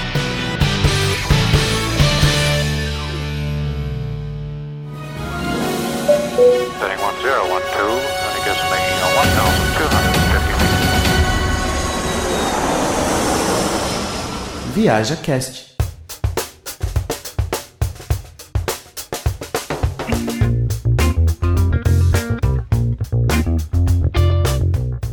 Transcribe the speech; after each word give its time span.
Viaja 14.81 15.17
Cast. 15.17 15.75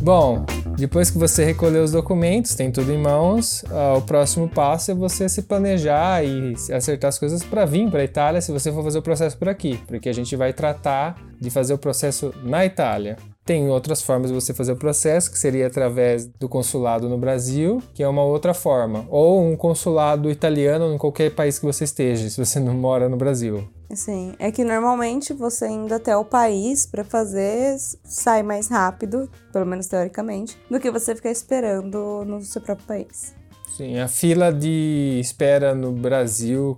Bom, 0.01 0.45
depois 0.77 1.11
que 1.11 1.17
você 1.17 1.43
recolher 1.43 1.79
os 1.79 1.91
documentos, 1.91 2.55
tem 2.55 2.71
tudo 2.71 2.93
em 2.93 2.97
mãos, 2.97 3.61
uh, 3.63 3.97
o 3.97 4.01
próximo 4.03 4.47
passo 4.47 4.91
é 4.91 4.93
você 4.93 5.27
se 5.27 5.41
planejar 5.41 6.23
e 6.23 6.53
acertar 6.71 7.09
as 7.09 7.19
coisas 7.19 7.43
para 7.43 7.65
vir 7.65 7.91
para 7.91 7.99
a 7.99 8.05
Itália 8.05 8.39
se 8.39 8.53
você 8.53 8.71
for 8.71 8.85
fazer 8.85 8.99
o 8.99 9.01
processo 9.01 9.37
por 9.37 9.49
aqui, 9.49 9.77
porque 9.85 10.07
a 10.07 10.13
gente 10.13 10.33
vai 10.37 10.53
tratar 10.53 11.17
de 11.41 11.49
fazer 11.49 11.73
o 11.73 11.77
processo 11.77 12.33
na 12.41 12.65
Itália. 12.65 13.17
Tem 13.47 13.69
outras 13.69 14.01
formas 14.01 14.29
de 14.29 14.35
você 14.35 14.53
fazer 14.53 14.73
o 14.73 14.75
processo, 14.75 15.31
que 15.31 15.39
seria 15.39 15.67
através 15.67 16.27
do 16.27 16.49
consulado 16.49 17.07
no 17.07 17.17
Brasil, 17.17 17.81
que 17.93 18.03
é 18.03 18.07
uma 18.07 18.21
outra 18.21 18.53
forma, 18.53 19.07
ou 19.09 19.41
um 19.41 19.55
consulado 19.55 20.29
italiano 20.29 20.93
em 20.93 20.97
qualquer 20.97 21.33
país 21.33 21.57
que 21.57 21.65
você 21.65 21.85
esteja, 21.85 22.29
se 22.29 22.37
você 22.37 22.59
não 22.59 22.73
mora 22.73 23.07
no 23.07 23.15
Brasil. 23.15 23.65
Sim, 23.95 24.33
é 24.37 24.51
que 24.51 24.65
normalmente 24.65 25.31
você 25.31 25.65
indo 25.65 25.93
até 25.93 26.15
o 26.17 26.25
país 26.25 26.85
para 26.85 27.05
fazer 27.05 27.77
sai 28.03 28.43
mais 28.43 28.67
rápido, 28.67 29.31
pelo 29.53 29.65
menos 29.65 29.87
teoricamente, 29.87 30.59
do 30.69 30.77
que 30.77 30.91
você 30.91 31.15
ficar 31.15 31.31
esperando 31.31 32.25
no 32.25 32.41
seu 32.41 32.61
próprio 32.61 32.85
país. 32.85 33.33
Sim, 33.77 33.97
a 33.97 34.09
fila 34.09 34.51
de 34.51 35.19
espera 35.21 35.73
no 35.73 35.93
Brasil, 35.93 36.77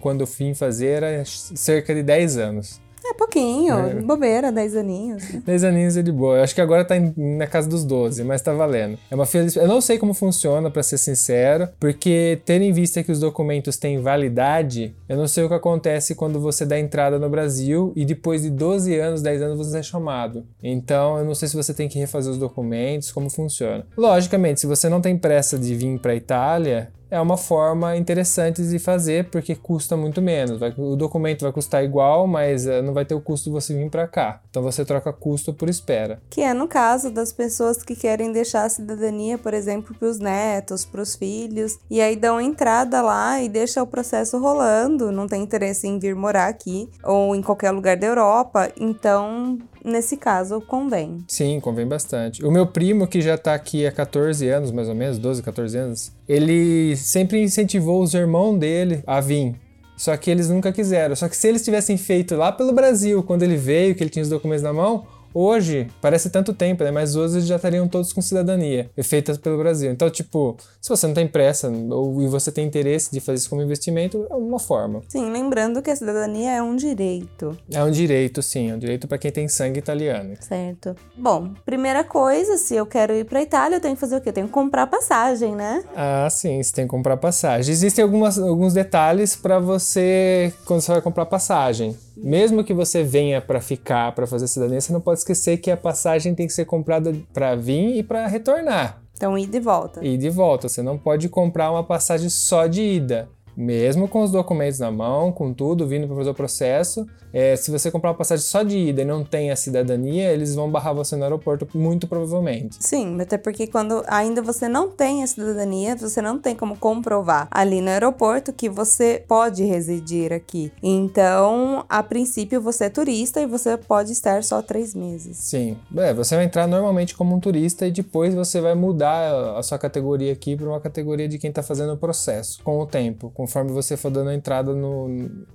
quando 0.00 0.22
eu 0.22 0.26
vim 0.26 0.52
fazer, 0.52 1.04
era 1.04 1.24
cerca 1.24 1.94
de 1.94 2.02
10 2.02 2.38
anos. 2.38 2.80
É 3.10 3.14
pouquinho, 3.14 3.74
é. 3.74 3.94
bobeira, 3.94 4.52
10 4.52 4.76
aninhos. 4.76 5.24
10 5.44 5.64
aninhos 5.64 5.96
é 5.96 6.02
de 6.02 6.12
boa. 6.12 6.36
Eu 6.36 6.42
acho 6.42 6.54
que 6.54 6.60
agora 6.60 6.84
tá 6.84 6.96
em, 6.96 7.12
na 7.16 7.46
casa 7.46 7.68
dos 7.68 7.84
12, 7.84 8.22
mas 8.22 8.42
tá 8.42 8.52
valendo. 8.52 8.98
É 9.10 9.14
uma 9.14 9.24
de... 9.24 9.58
Eu 9.58 9.66
não 9.66 9.80
sei 9.80 9.98
como 9.98 10.12
funciona, 10.12 10.70
para 10.70 10.82
ser 10.82 10.98
sincero, 10.98 11.68
porque 11.80 12.40
tendo 12.44 12.62
em 12.62 12.72
vista 12.72 13.02
que 13.02 13.10
os 13.10 13.18
documentos 13.18 13.76
têm 13.78 14.00
validade, 14.00 14.94
eu 15.08 15.16
não 15.16 15.26
sei 15.26 15.44
o 15.44 15.48
que 15.48 15.54
acontece 15.54 16.14
quando 16.14 16.38
você 16.38 16.66
dá 16.66 16.78
entrada 16.78 17.18
no 17.18 17.30
Brasil 17.30 17.92
e 17.96 18.04
depois 18.04 18.42
de 18.42 18.50
12 18.50 18.98
anos, 18.98 19.22
10 19.22 19.42
anos 19.42 19.58
você 19.58 19.78
é 19.78 19.82
chamado. 19.82 20.46
Então, 20.62 21.18
eu 21.18 21.24
não 21.24 21.34
sei 21.34 21.48
se 21.48 21.56
você 21.56 21.72
tem 21.72 21.88
que 21.88 21.98
refazer 21.98 22.30
os 22.30 22.38
documentos, 22.38 23.10
como 23.10 23.30
funciona. 23.30 23.86
Logicamente, 23.96 24.60
se 24.60 24.66
você 24.66 24.88
não 24.88 25.00
tem 25.00 25.16
pressa 25.16 25.58
de 25.58 25.74
vir 25.74 25.98
para 25.98 26.14
Itália, 26.14 26.90
é 27.10 27.20
uma 27.20 27.36
forma 27.36 27.96
interessante 27.96 28.62
de 28.62 28.78
fazer 28.78 29.30
porque 29.30 29.54
custa 29.54 29.96
muito 29.96 30.20
menos. 30.20 30.60
O 30.76 30.96
documento 30.96 31.42
vai 31.42 31.52
custar 31.52 31.84
igual, 31.84 32.26
mas 32.26 32.66
uh, 32.66 32.82
não 32.82 32.92
vai 32.92 33.04
ter 33.04 33.14
o 33.14 33.20
custo 33.20 33.48
de 33.48 33.54
você 33.54 33.74
vir 33.74 33.90
para 33.90 34.06
cá. 34.06 34.40
Então 34.50 34.62
você 34.62 34.84
troca 34.84 35.12
custo 35.12 35.52
por 35.52 35.68
espera. 35.68 36.20
Que 36.30 36.42
é 36.42 36.52
no 36.52 36.68
caso 36.68 37.10
das 37.10 37.32
pessoas 37.32 37.82
que 37.82 37.96
querem 37.96 38.32
deixar 38.32 38.64
a 38.64 38.68
cidadania, 38.68 39.38
por 39.38 39.54
exemplo, 39.54 39.94
para 39.94 40.08
os 40.08 40.18
netos, 40.18 40.84
para 40.84 41.02
os 41.02 41.14
filhos, 41.14 41.78
e 41.90 42.00
aí 42.00 42.16
dão 42.16 42.40
entrada 42.40 43.00
lá 43.00 43.40
e 43.42 43.48
deixa 43.48 43.82
o 43.82 43.86
processo 43.86 44.38
rolando, 44.38 45.10
não 45.12 45.26
tem 45.26 45.42
interesse 45.42 45.86
em 45.86 45.98
vir 45.98 46.14
morar 46.14 46.48
aqui 46.48 46.88
ou 47.02 47.34
em 47.34 47.42
qualquer 47.42 47.70
lugar 47.70 47.96
da 47.96 48.06
Europa. 48.06 48.70
Então 48.78 49.58
nesse 49.88 50.16
caso, 50.16 50.60
convém. 50.60 51.24
Sim, 51.26 51.58
convém 51.60 51.86
bastante. 51.86 52.44
O 52.44 52.50
meu 52.50 52.66
primo, 52.66 53.06
que 53.06 53.20
já 53.20 53.36
tá 53.36 53.54
aqui 53.54 53.86
há 53.86 53.92
14 53.92 54.48
anos, 54.48 54.70
mais 54.70 54.88
ou 54.88 54.94
menos, 54.94 55.18
12, 55.18 55.42
14 55.42 55.78
anos, 55.78 56.12
ele 56.28 56.96
sempre 56.96 57.42
incentivou 57.42 58.02
os 58.02 58.14
irmãos 58.14 58.58
dele 58.58 59.02
a 59.06 59.20
vir. 59.20 59.54
Só 59.96 60.16
que 60.16 60.30
eles 60.30 60.48
nunca 60.48 60.72
quiseram. 60.72 61.16
Só 61.16 61.28
que 61.28 61.36
se 61.36 61.48
eles 61.48 61.64
tivessem 61.64 61.96
feito 61.96 62.36
lá 62.36 62.52
pelo 62.52 62.72
Brasil, 62.72 63.22
quando 63.24 63.42
ele 63.42 63.56
veio, 63.56 63.96
que 63.96 64.02
ele 64.02 64.10
tinha 64.10 64.22
os 64.22 64.28
documentos 64.28 64.62
na 64.62 64.72
mão, 64.72 65.04
Hoje, 65.32 65.88
parece 66.00 66.30
tanto 66.30 66.52
tempo, 66.52 66.82
né? 66.82 66.90
Mas 66.90 67.16
hoje 67.16 67.40
já 67.40 67.56
estariam 67.56 67.86
todos 67.86 68.12
com 68.12 68.20
cidadania, 68.20 68.90
feitas 69.02 69.38
pelo 69.38 69.58
Brasil. 69.58 69.90
Então, 69.90 70.08
tipo, 70.10 70.56
se 70.80 70.88
você 70.88 71.06
não 71.06 71.14
tem 71.14 71.26
pressa 71.26 71.68
ou 71.68 72.22
e 72.22 72.26
você 72.26 72.50
tem 72.50 72.66
interesse 72.66 73.10
de 73.10 73.20
fazer 73.20 73.38
isso 73.38 73.50
como 73.50 73.62
investimento, 73.62 74.26
é 74.30 74.34
uma 74.34 74.58
forma. 74.58 75.02
Sim, 75.08 75.30
lembrando 75.30 75.82
que 75.82 75.90
a 75.90 75.96
cidadania 75.96 76.52
é 76.52 76.62
um 76.62 76.76
direito. 76.76 77.56
É 77.72 77.82
um 77.82 77.90
direito, 77.90 78.42
sim. 78.42 78.70
É 78.70 78.74
um 78.74 78.78
direito 78.78 79.06
para 79.06 79.18
quem 79.18 79.30
tem 79.30 79.48
sangue 79.48 79.78
italiano. 79.78 80.34
Certo. 80.40 80.96
Bom, 81.16 81.50
primeira 81.64 82.02
coisa, 82.04 82.56
se 82.56 82.74
eu 82.74 82.86
quero 82.86 83.12
ir 83.14 83.24
para 83.24 83.42
Itália, 83.42 83.76
eu 83.76 83.80
tenho 83.80 83.94
que 83.94 84.00
fazer 84.00 84.16
o 84.16 84.20
quê? 84.20 84.30
Eu 84.30 84.32
tenho 84.32 84.46
que 84.46 84.52
comprar 84.52 84.86
passagem, 84.86 85.54
né? 85.54 85.84
Ah, 85.94 86.28
sim, 86.30 86.62
você 86.62 86.72
tem 86.72 86.84
que 86.84 86.90
comprar 86.90 87.16
passagem. 87.16 87.72
Existem 87.72 88.02
algumas, 88.02 88.38
alguns 88.38 88.72
detalhes 88.72 89.36
para 89.36 89.58
você 89.58 90.52
quando 90.64 90.80
você 90.80 90.92
vai 90.92 91.02
comprar 91.02 91.26
passagem. 91.26 91.96
Mesmo 92.16 92.64
que 92.64 92.74
você 92.74 93.04
venha 93.04 93.40
para 93.40 93.60
ficar, 93.60 94.12
para 94.12 94.26
fazer 94.26 94.48
cidadania, 94.48 94.80
você 94.80 94.92
não 94.92 95.00
pode 95.00 95.20
esquecer 95.32 95.58
que 95.58 95.70
a 95.70 95.76
passagem 95.76 96.34
tem 96.34 96.46
que 96.46 96.52
ser 96.52 96.64
comprada 96.64 97.14
para 97.32 97.54
vir 97.54 97.96
e 97.96 98.02
para 98.02 98.26
retornar. 98.26 99.02
Então, 99.14 99.36
ida 99.36 99.56
e 99.56 99.60
volta. 99.60 100.04
Ida 100.04 100.26
e 100.26 100.30
volta. 100.30 100.68
Você 100.68 100.80
não 100.80 100.96
pode 100.96 101.28
comprar 101.28 101.70
uma 101.70 101.82
passagem 101.82 102.28
só 102.28 102.66
de 102.66 102.82
ida. 102.82 103.28
Mesmo 103.58 104.06
com 104.06 104.22
os 104.22 104.30
documentos 104.30 104.78
na 104.78 104.88
mão, 104.88 105.32
com 105.32 105.52
tudo, 105.52 105.84
vindo 105.84 106.06
para 106.06 106.14
fazer 106.14 106.30
o 106.30 106.34
processo, 106.34 107.04
é, 107.32 107.56
se 107.56 107.72
você 107.72 107.90
comprar 107.90 108.10
uma 108.10 108.16
passagem 108.16 108.44
só 108.44 108.62
de 108.62 108.78
ida 108.78 109.02
e 109.02 109.04
não 109.04 109.24
tem 109.24 109.50
a 109.50 109.56
cidadania, 109.56 110.30
eles 110.30 110.54
vão 110.54 110.70
barrar 110.70 110.94
você 110.94 111.16
no 111.16 111.24
aeroporto, 111.24 111.66
muito 111.74 112.06
provavelmente. 112.06 112.76
Sim, 112.78 113.20
até 113.20 113.36
porque 113.36 113.66
quando 113.66 114.04
ainda 114.06 114.40
você 114.40 114.68
não 114.68 114.88
tem 114.88 115.24
a 115.24 115.26
cidadania, 115.26 115.96
você 115.96 116.22
não 116.22 116.38
tem 116.38 116.54
como 116.54 116.76
comprovar 116.76 117.48
ali 117.50 117.80
no 117.80 117.90
aeroporto 117.90 118.52
que 118.52 118.68
você 118.68 119.24
pode 119.26 119.64
residir 119.64 120.32
aqui. 120.32 120.72
Então, 120.80 121.84
a 121.88 122.00
princípio, 122.00 122.60
você 122.60 122.84
é 122.84 122.90
turista 122.90 123.40
e 123.40 123.46
você 123.46 123.76
pode 123.76 124.12
estar 124.12 124.44
só 124.44 124.62
três 124.62 124.94
meses. 124.94 125.36
Sim, 125.36 125.76
é, 125.96 126.14
você 126.14 126.36
vai 126.36 126.44
entrar 126.44 126.68
normalmente 126.68 127.16
como 127.16 127.34
um 127.34 127.40
turista 127.40 127.88
e 127.88 127.90
depois 127.90 128.34
você 128.34 128.60
vai 128.60 128.76
mudar 128.76 129.56
a 129.58 129.62
sua 129.64 129.78
categoria 129.78 130.32
aqui 130.32 130.56
para 130.56 130.68
uma 130.68 130.80
categoria 130.80 131.26
de 131.26 131.38
quem 131.38 131.50
está 131.50 131.62
fazendo 131.62 131.92
o 131.92 131.96
processo 131.96 132.62
com 132.62 132.78
o 132.78 132.86
tempo, 132.86 133.32
conforme 133.48 133.72
você 133.72 133.96
for 133.96 134.10
dando 134.10 134.28
a 134.28 134.34
entrada 134.34 134.74
no, 134.74 135.08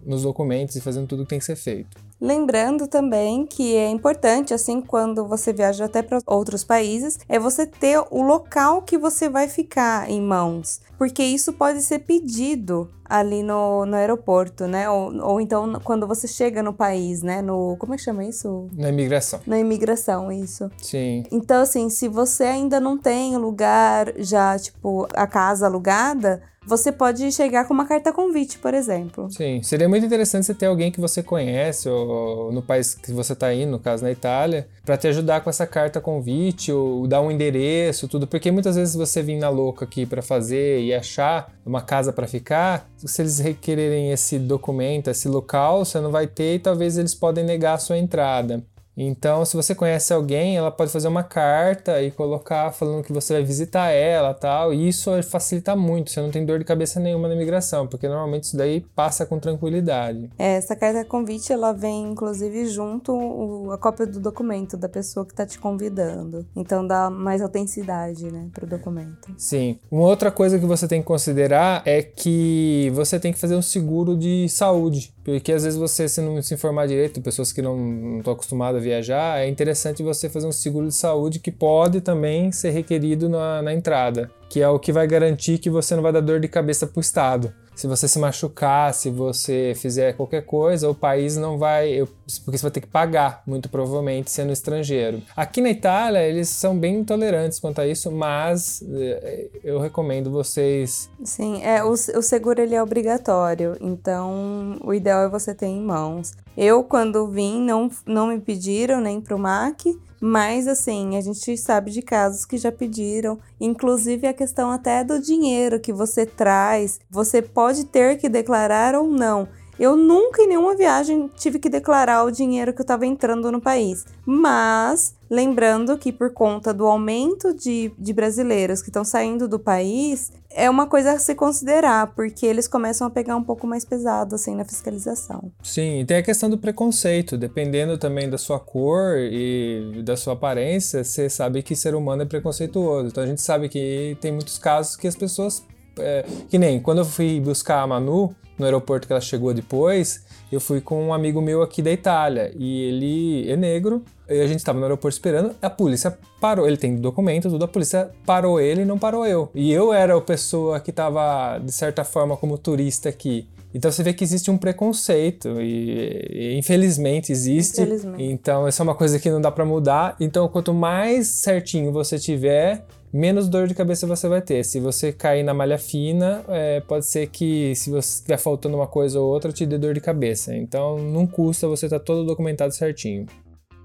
nos 0.03 0.23
documentos 0.23 0.75
e 0.75 0.81
fazendo 0.81 1.05
tudo 1.05 1.23
que 1.23 1.29
tem 1.29 1.39
que 1.39 1.45
ser 1.45 1.55
feito. 1.55 1.95
Lembrando 2.19 2.87
também 2.87 3.45
que 3.45 3.75
é 3.75 3.89
importante, 3.89 4.53
assim, 4.53 4.81
quando 4.81 5.27
você 5.27 5.53
viaja 5.53 5.85
até 5.85 6.01
para 6.01 6.19
outros 6.25 6.63
países, 6.63 7.19
é 7.29 7.37
você 7.37 7.67
ter 7.67 7.99
o 8.09 8.21
local 8.21 8.81
que 8.81 8.97
você 8.97 9.29
vai 9.29 9.47
ficar 9.47 10.09
em 10.09 10.21
mãos. 10.21 10.81
Porque 10.97 11.21
isso 11.21 11.53
pode 11.53 11.81
ser 11.81 11.99
pedido 11.99 12.89
ali 13.03 13.43
no, 13.43 13.85
no 13.85 13.95
aeroporto, 13.95 14.65
né? 14.65 14.89
Ou, 14.89 15.13
ou 15.21 15.41
então 15.41 15.79
quando 15.83 16.07
você 16.07 16.27
chega 16.27 16.63
no 16.63 16.73
país, 16.73 17.21
né? 17.21 17.41
No. 17.41 17.75
Como 17.77 17.93
é 17.93 17.97
que 17.97 18.03
chama 18.03 18.23
isso? 18.23 18.69
Na 18.73 18.89
imigração. 18.89 19.41
Na 19.45 19.59
imigração, 19.59 20.31
isso. 20.31 20.71
Sim. 20.81 21.23
Então, 21.31 21.61
assim, 21.61 21.89
se 21.89 22.07
você 22.07 22.45
ainda 22.45 22.79
não 22.79 22.97
tem 22.97 23.35
lugar 23.37 24.13
já, 24.17 24.57
tipo, 24.57 25.07
a 25.13 25.27
casa 25.27 25.65
alugada, 25.65 26.41
você 26.65 26.91
pode 26.91 27.31
chegar 27.31 27.67
com 27.67 27.73
uma 27.73 27.85
carta 27.85 28.11
convite, 28.11 28.57
por 28.57 28.73
exemplo. 28.73 29.29
Sim, 29.31 29.61
seria 29.61 29.87
muito 29.89 30.05
interessante 30.05 30.45
você 30.45 30.53
ter 30.53 30.65
alguém 30.65 30.91
que 30.91 30.99
você 30.99 31.21
conhece, 31.21 31.89
ou 31.89 32.51
no 32.51 32.61
país 32.61 32.95
que 32.95 33.11
você 33.11 33.33
está 33.33 33.53
indo, 33.53 33.71
no 33.71 33.79
caso 33.79 34.03
na 34.03 34.11
Itália, 34.11 34.67
para 34.85 34.97
te 34.97 35.07
ajudar 35.07 35.41
com 35.41 35.49
essa 35.49 35.67
carta 35.67 35.99
convite, 36.01 36.71
ou 36.71 37.07
dar 37.07 37.21
um 37.21 37.31
endereço, 37.31 38.07
tudo, 38.07 38.27
porque 38.27 38.51
muitas 38.51 38.75
vezes 38.75 38.95
você 38.95 39.21
vir 39.21 39.37
na 39.37 39.49
louca 39.49 39.85
aqui 39.85 40.05
para 40.05 40.21
fazer 40.21 40.81
e 40.81 40.93
achar 40.93 41.51
uma 41.65 41.81
casa 41.81 42.11
para 42.11 42.27
ficar, 42.27 42.89
se 42.97 43.21
eles 43.21 43.39
requererem 43.39 44.11
esse 44.11 44.39
documento, 44.39 45.09
esse 45.09 45.27
local, 45.27 45.85
você 45.85 45.99
não 45.99 46.11
vai 46.11 46.27
ter 46.27 46.55
e 46.55 46.59
talvez 46.59 46.97
eles 46.97 47.15
podem 47.15 47.43
negar 47.43 47.73
a 47.73 47.79
sua 47.79 47.97
entrada. 47.97 48.63
Então, 48.95 49.43
se 49.43 49.55
você 49.55 49.73
conhece 49.73 50.13
alguém, 50.13 50.55
ela 50.55 50.71
pode 50.71 50.91
fazer 50.91 51.07
uma 51.07 51.23
carta 51.23 52.01
e 52.01 52.11
colocar 52.11 52.71
falando 52.71 53.03
que 53.03 53.11
você 53.11 53.33
vai 53.33 53.43
visitar 53.43 53.89
ela 53.89 54.33
tal. 54.33 54.73
E 54.73 54.87
isso 54.87 55.11
facilita 55.23 55.75
muito, 55.75 56.11
você 56.11 56.21
não 56.21 56.31
tem 56.31 56.45
dor 56.45 56.59
de 56.59 56.65
cabeça 56.65 56.99
nenhuma 56.99 57.27
na 57.27 57.35
imigração, 57.35 57.87
porque 57.87 58.07
normalmente 58.07 58.43
isso 58.43 58.57
daí 58.57 58.81
passa 58.95 59.25
com 59.25 59.39
tranquilidade. 59.39 60.29
É, 60.37 60.55
essa 60.55 60.75
carta 60.75 61.03
convite, 61.05 61.51
ela 61.51 61.71
vem 61.71 62.03
inclusive 62.03 62.65
junto 62.67 63.13
o, 63.13 63.71
a 63.71 63.77
cópia 63.77 64.05
do 64.05 64.19
documento 64.19 64.77
da 64.77 64.87
pessoa 64.87 65.25
que 65.25 65.33
está 65.33 65.45
te 65.45 65.57
convidando. 65.59 66.45
Então 66.55 66.85
dá 66.85 67.09
mais 67.09 67.41
autenticidade, 67.41 68.31
né, 68.31 68.49
pro 68.53 68.67
documento. 68.67 69.33
Sim. 69.37 69.79
Uma 69.91 70.07
outra 70.07 70.31
coisa 70.31 70.59
que 70.59 70.65
você 70.65 70.87
tem 70.87 71.01
que 71.01 71.07
considerar 71.07 71.81
é 71.85 72.01
que 72.01 72.91
você 72.93 73.19
tem 73.19 73.33
que 73.33 73.39
fazer 73.39 73.55
um 73.55 73.61
seguro 73.61 74.15
de 74.15 74.47
saúde. 74.49 75.13
Porque 75.23 75.53
às 75.53 75.63
vezes 75.63 75.79
você, 75.79 76.09
se 76.09 76.21
não 76.21 76.41
se 76.41 76.53
informar 76.53 76.87
direito, 76.87 77.21
pessoas 77.21 77.51
que 77.51 77.61
não 77.61 78.17
estão 78.17 78.33
acostumadas 78.33 78.81
a 78.81 78.83
viajar, 78.83 79.39
é 79.39 79.47
interessante 79.47 80.03
você 80.03 80.29
fazer 80.29 80.47
um 80.47 80.51
seguro 80.51 80.87
de 80.87 80.95
saúde 80.95 81.39
que 81.39 81.51
pode 81.51 82.01
também 82.01 82.51
ser 82.51 82.71
requerido 82.71 83.29
na, 83.29 83.61
na 83.61 83.73
entrada, 83.73 84.29
que 84.49 84.61
é 84.61 84.67
o 84.67 84.79
que 84.79 84.91
vai 84.91 85.07
garantir 85.07 85.57
que 85.59 85.69
você 85.69 85.95
não 85.95 86.03
vai 86.03 86.11
dar 86.11 86.21
dor 86.21 86.39
de 86.39 86.47
cabeça 86.47 86.85
para 86.85 86.99
o 86.99 87.01
Estado 87.01 87.53
se 87.75 87.87
você 87.87 88.07
se 88.07 88.19
machucar, 88.19 88.93
se 88.93 89.09
você 89.09 89.73
fizer 89.75 90.13
qualquer 90.13 90.45
coisa, 90.45 90.89
o 90.89 90.95
país 90.95 91.35
não 91.35 91.57
vai. 91.57 92.05
Porque 92.43 92.57
você 92.57 92.63
vai 92.63 92.71
ter 92.71 92.81
que 92.81 92.87
pagar, 92.87 93.43
muito 93.45 93.69
provavelmente, 93.69 94.31
sendo 94.31 94.51
estrangeiro. 94.51 95.21
Aqui 95.35 95.61
na 95.61 95.69
Itália, 95.69 96.21
eles 96.21 96.49
são 96.49 96.77
bem 96.77 96.99
intolerantes 96.99 97.59
quanto 97.59 97.81
a 97.81 97.87
isso, 97.87 98.11
mas 98.11 98.83
eh, 98.89 99.49
eu 99.63 99.79
recomendo 99.79 100.31
vocês. 100.31 101.09
Sim, 101.23 101.61
é, 101.63 101.83
o, 101.83 101.91
o 101.91 102.21
seguro 102.21 102.61
ele 102.61 102.75
é 102.75 102.81
obrigatório, 102.81 103.75
então 103.81 104.77
o 104.83 104.93
ideal 104.93 105.23
é 105.23 105.29
você 105.29 105.53
ter 105.53 105.67
em 105.67 105.81
mãos. 105.81 106.33
Eu, 106.55 106.83
quando 106.83 107.27
vim, 107.27 107.61
não, 107.61 107.89
não 108.05 108.27
me 108.27 108.39
pediram 108.39 109.01
nem 109.01 109.19
pro 109.19 109.37
MAC. 109.37 109.97
Mas 110.25 110.69
assim, 110.69 111.17
a 111.17 111.21
gente 111.21 111.57
sabe 111.57 111.91
de 111.91 112.01
casos 112.01 112.45
que 112.45 112.57
já 112.57 112.71
pediram, 112.71 113.37
inclusive 113.59 114.25
a 114.25 114.31
questão 114.33 114.71
até 114.71 115.03
do 115.03 115.19
dinheiro 115.19 115.81
que 115.81 115.91
você 115.91 116.25
traz, 116.25 116.97
você 117.11 117.41
pode 117.41 117.83
ter 117.83 118.17
que 118.17 118.29
declarar 118.29 118.95
ou 118.95 119.05
não. 119.05 119.49
Eu 119.79 119.95
nunca 119.95 120.41
em 120.41 120.47
nenhuma 120.47 120.75
viagem 120.75 121.29
tive 121.35 121.59
que 121.59 121.69
declarar 121.69 122.23
o 122.23 122.31
dinheiro 122.31 122.73
que 122.73 122.81
eu 122.81 122.83
estava 122.83 123.05
entrando 123.05 123.51
no 123.51 123.59
país. 123.59 124.05
Mas, 124.25 125.15
lembrando 125.29 125.97
que 125.97 126.11
por 126.11 126.31
conta 126.31 126.73
do 126.73 126.85
aumento 126.85 127.53
de, 127.53 127.91
de 127.97 128.13
brasileiros 128.13 128.81
que 128.81 128.89
estão 128.89 129.03
saindo 129.03 129.47
do 129.47 129.59
país, 129.59 130.31
é 130.55 130.69
uma 130.69 130.87
coisa 130.87 131.13
a 131.13 131.19
se 131.19 131.33
considerar, 131.33 132.13
porque 132.15 132.45
eles 132.45 132.67
começam 132.67 133.07
a 133.07 133.09
pegar 133.09 133.35
um 133.35 133.43
pouco 133.43 133.65
mais 133.65 133.83
pesado, 133.83 134.35
assim, 134.35 134.55
na 134.55 134.63
fiscalização. 134.63 135.51
Sim, 135.63 136.01
e 136.01 136.05
tem 136.05 136.17
a 136.17 136.23
questão 136.23 136.49
do 136.49 136.57
preconceito. 136.57 137.37
Dependendo 137.37 137.97
também 137.97 138.29
da 138.29 138.37
sua 138.37 138.59
cor 138.59 139.17
e 139.17 140.01
da 140.03 140.15
sua 140.15 140.33
aparência, 140.33 141.03
você 141.03 141.29
sabe 141.29 141.63
que 141.63 141.75
ser 141.75 141.95
humano 141.95 142.21
é 142.21 142.25
preconceituoso. 142.25 143.07
Então 143.07 143.23
a 143.23 143.27
gente 143.27 143.41
sabe 143.41 143.67
que 143.67 144.15
tem 144.21 144.31
muitos 144.31 144.57
casos 144.57 144.95
que 144.95 145.07
as 145.07 145.15
pessoas. 145.15 145.63
É, 145.99 146.25
que 146.49 146.57
nem 146.57 146.79
quando 146.79 146.99
eu 146.99 147.05
fui 147.05 147.39
buscar 147.39 147.81
a 147.81 147.87
Manu 147.87 148.35
no 148.57 148.65
aeroporto 148.65 149.07
que 149.07 149.13
ela 149.13 149.21
chegou 149.21 149.53
depois, 149.53 150.23
eu 150.51 150.59
fui 150.59 150.79
com 150.79 151.07
um 151.07 151.13
amigo 151.13 151.41
meu 151.41 151.61
aqui 151.61 151.81
da 151.81 151.91
Itália 151.91 152.53
e 152.55 152.83
ele 152.83 153.51
é 153.51 153.55
negro. 153.55 154.03
E 154.29 154.39
a 154.39 154.47
gente 154.47 154.59
estava 154.59 154.77
no 154.77 154.85
aeroporto 154.85 155.15
esperando, 155.15 155.55
a 155.61 155.69
polícia 155.69 156.17
parou. 156.39 156.67
Ele 156.67 156.77
tem 156.77 156.95
documento, 156.95 157.49
tudo, 157.49 157.65
a 157.65 157.67
polícia 157.67 158.11
parou 158.25 158.59
ele 158.59 158.83
e 158.83 158.85
não 158.85 158.97
parou 158.97 159.25
eu. 159.25 159.49
E 159.53 159.71
eu 159.71 159.91
era 159.91 160.15
a 160.15 160.21
pessoa 160.21 160.79
que 160.79 160.91
estava, 160.91 161.59
de 161.59 161.71
certa 161.71 162.03
forma, 162.03 162.37
como 162.37 162.57
turista 162.57 163.09
aqui. 163.09 163.47
Então 163.73 163.91
você 163.91 164.03
vê 164.03 164.13
que 164.13 164.23
existe 164.23 164.51
um 164.51 164.57
preconceito 164.57 165.59
e, 165.59 166.27
e 166.31 166.57
infelizmente 166.57 167.31
existe. 167.31 167.81
Infelizmente. 167.81 168.23
Então 168.23 168.67
isso 168.67 168.81
é 168.81 168.83
uma 168.83 168.95
coisa 168.95 169.19
que 169.19 169.29
não 169.29 169.41
dá 169.41 169.51
para 169.51 169.65
mudar. 169.65 170.15
Então 170.19 170.47
quanto 170.47 170.73
mais 170.73 171.27
certinho 171.27 171.91
você 171.91 172.19
tiver, 172.19 172.85
menos 173.13 173.47
dor 173.47 173.67
de 173.67 173.75
cabeça 173.75 174.07
você 174.07 174.27
vai 174.27 174.41
ter. 174.41 174.65
Se 174.65 174.79
você 174.79 175.13
cair 175.13 175.43
na 175.43 175.53
malha 175.53 175.77
fina, 175.77 176.43
é, 176.47 176.81
pode 176.81 177.05
ser 177.05 177.27
que 177.27 177.75
se 177.75 177.91
você 177.91 178.15
estiver 178.15 178.37
faltando 178.37 178.75
uma 178.75 178.87
coisa 178.87 179.19
ou 179.19 179.31
outra, 179.31 179.51
te 179.51 179.65
dê 179.65 179.77
dor 179.77 179.93
de 179.93 180.01
cabeça. 180.01 180.55
Então 180.55 180.97
não 180.97 181.27
custa 181.27 181.67
você 181.67 181.85
estar 181.85 181.99
tá 181.99 182.05
todo 182.05 182.25
documentado 182.25 182.73
certinho. 182.73 183.27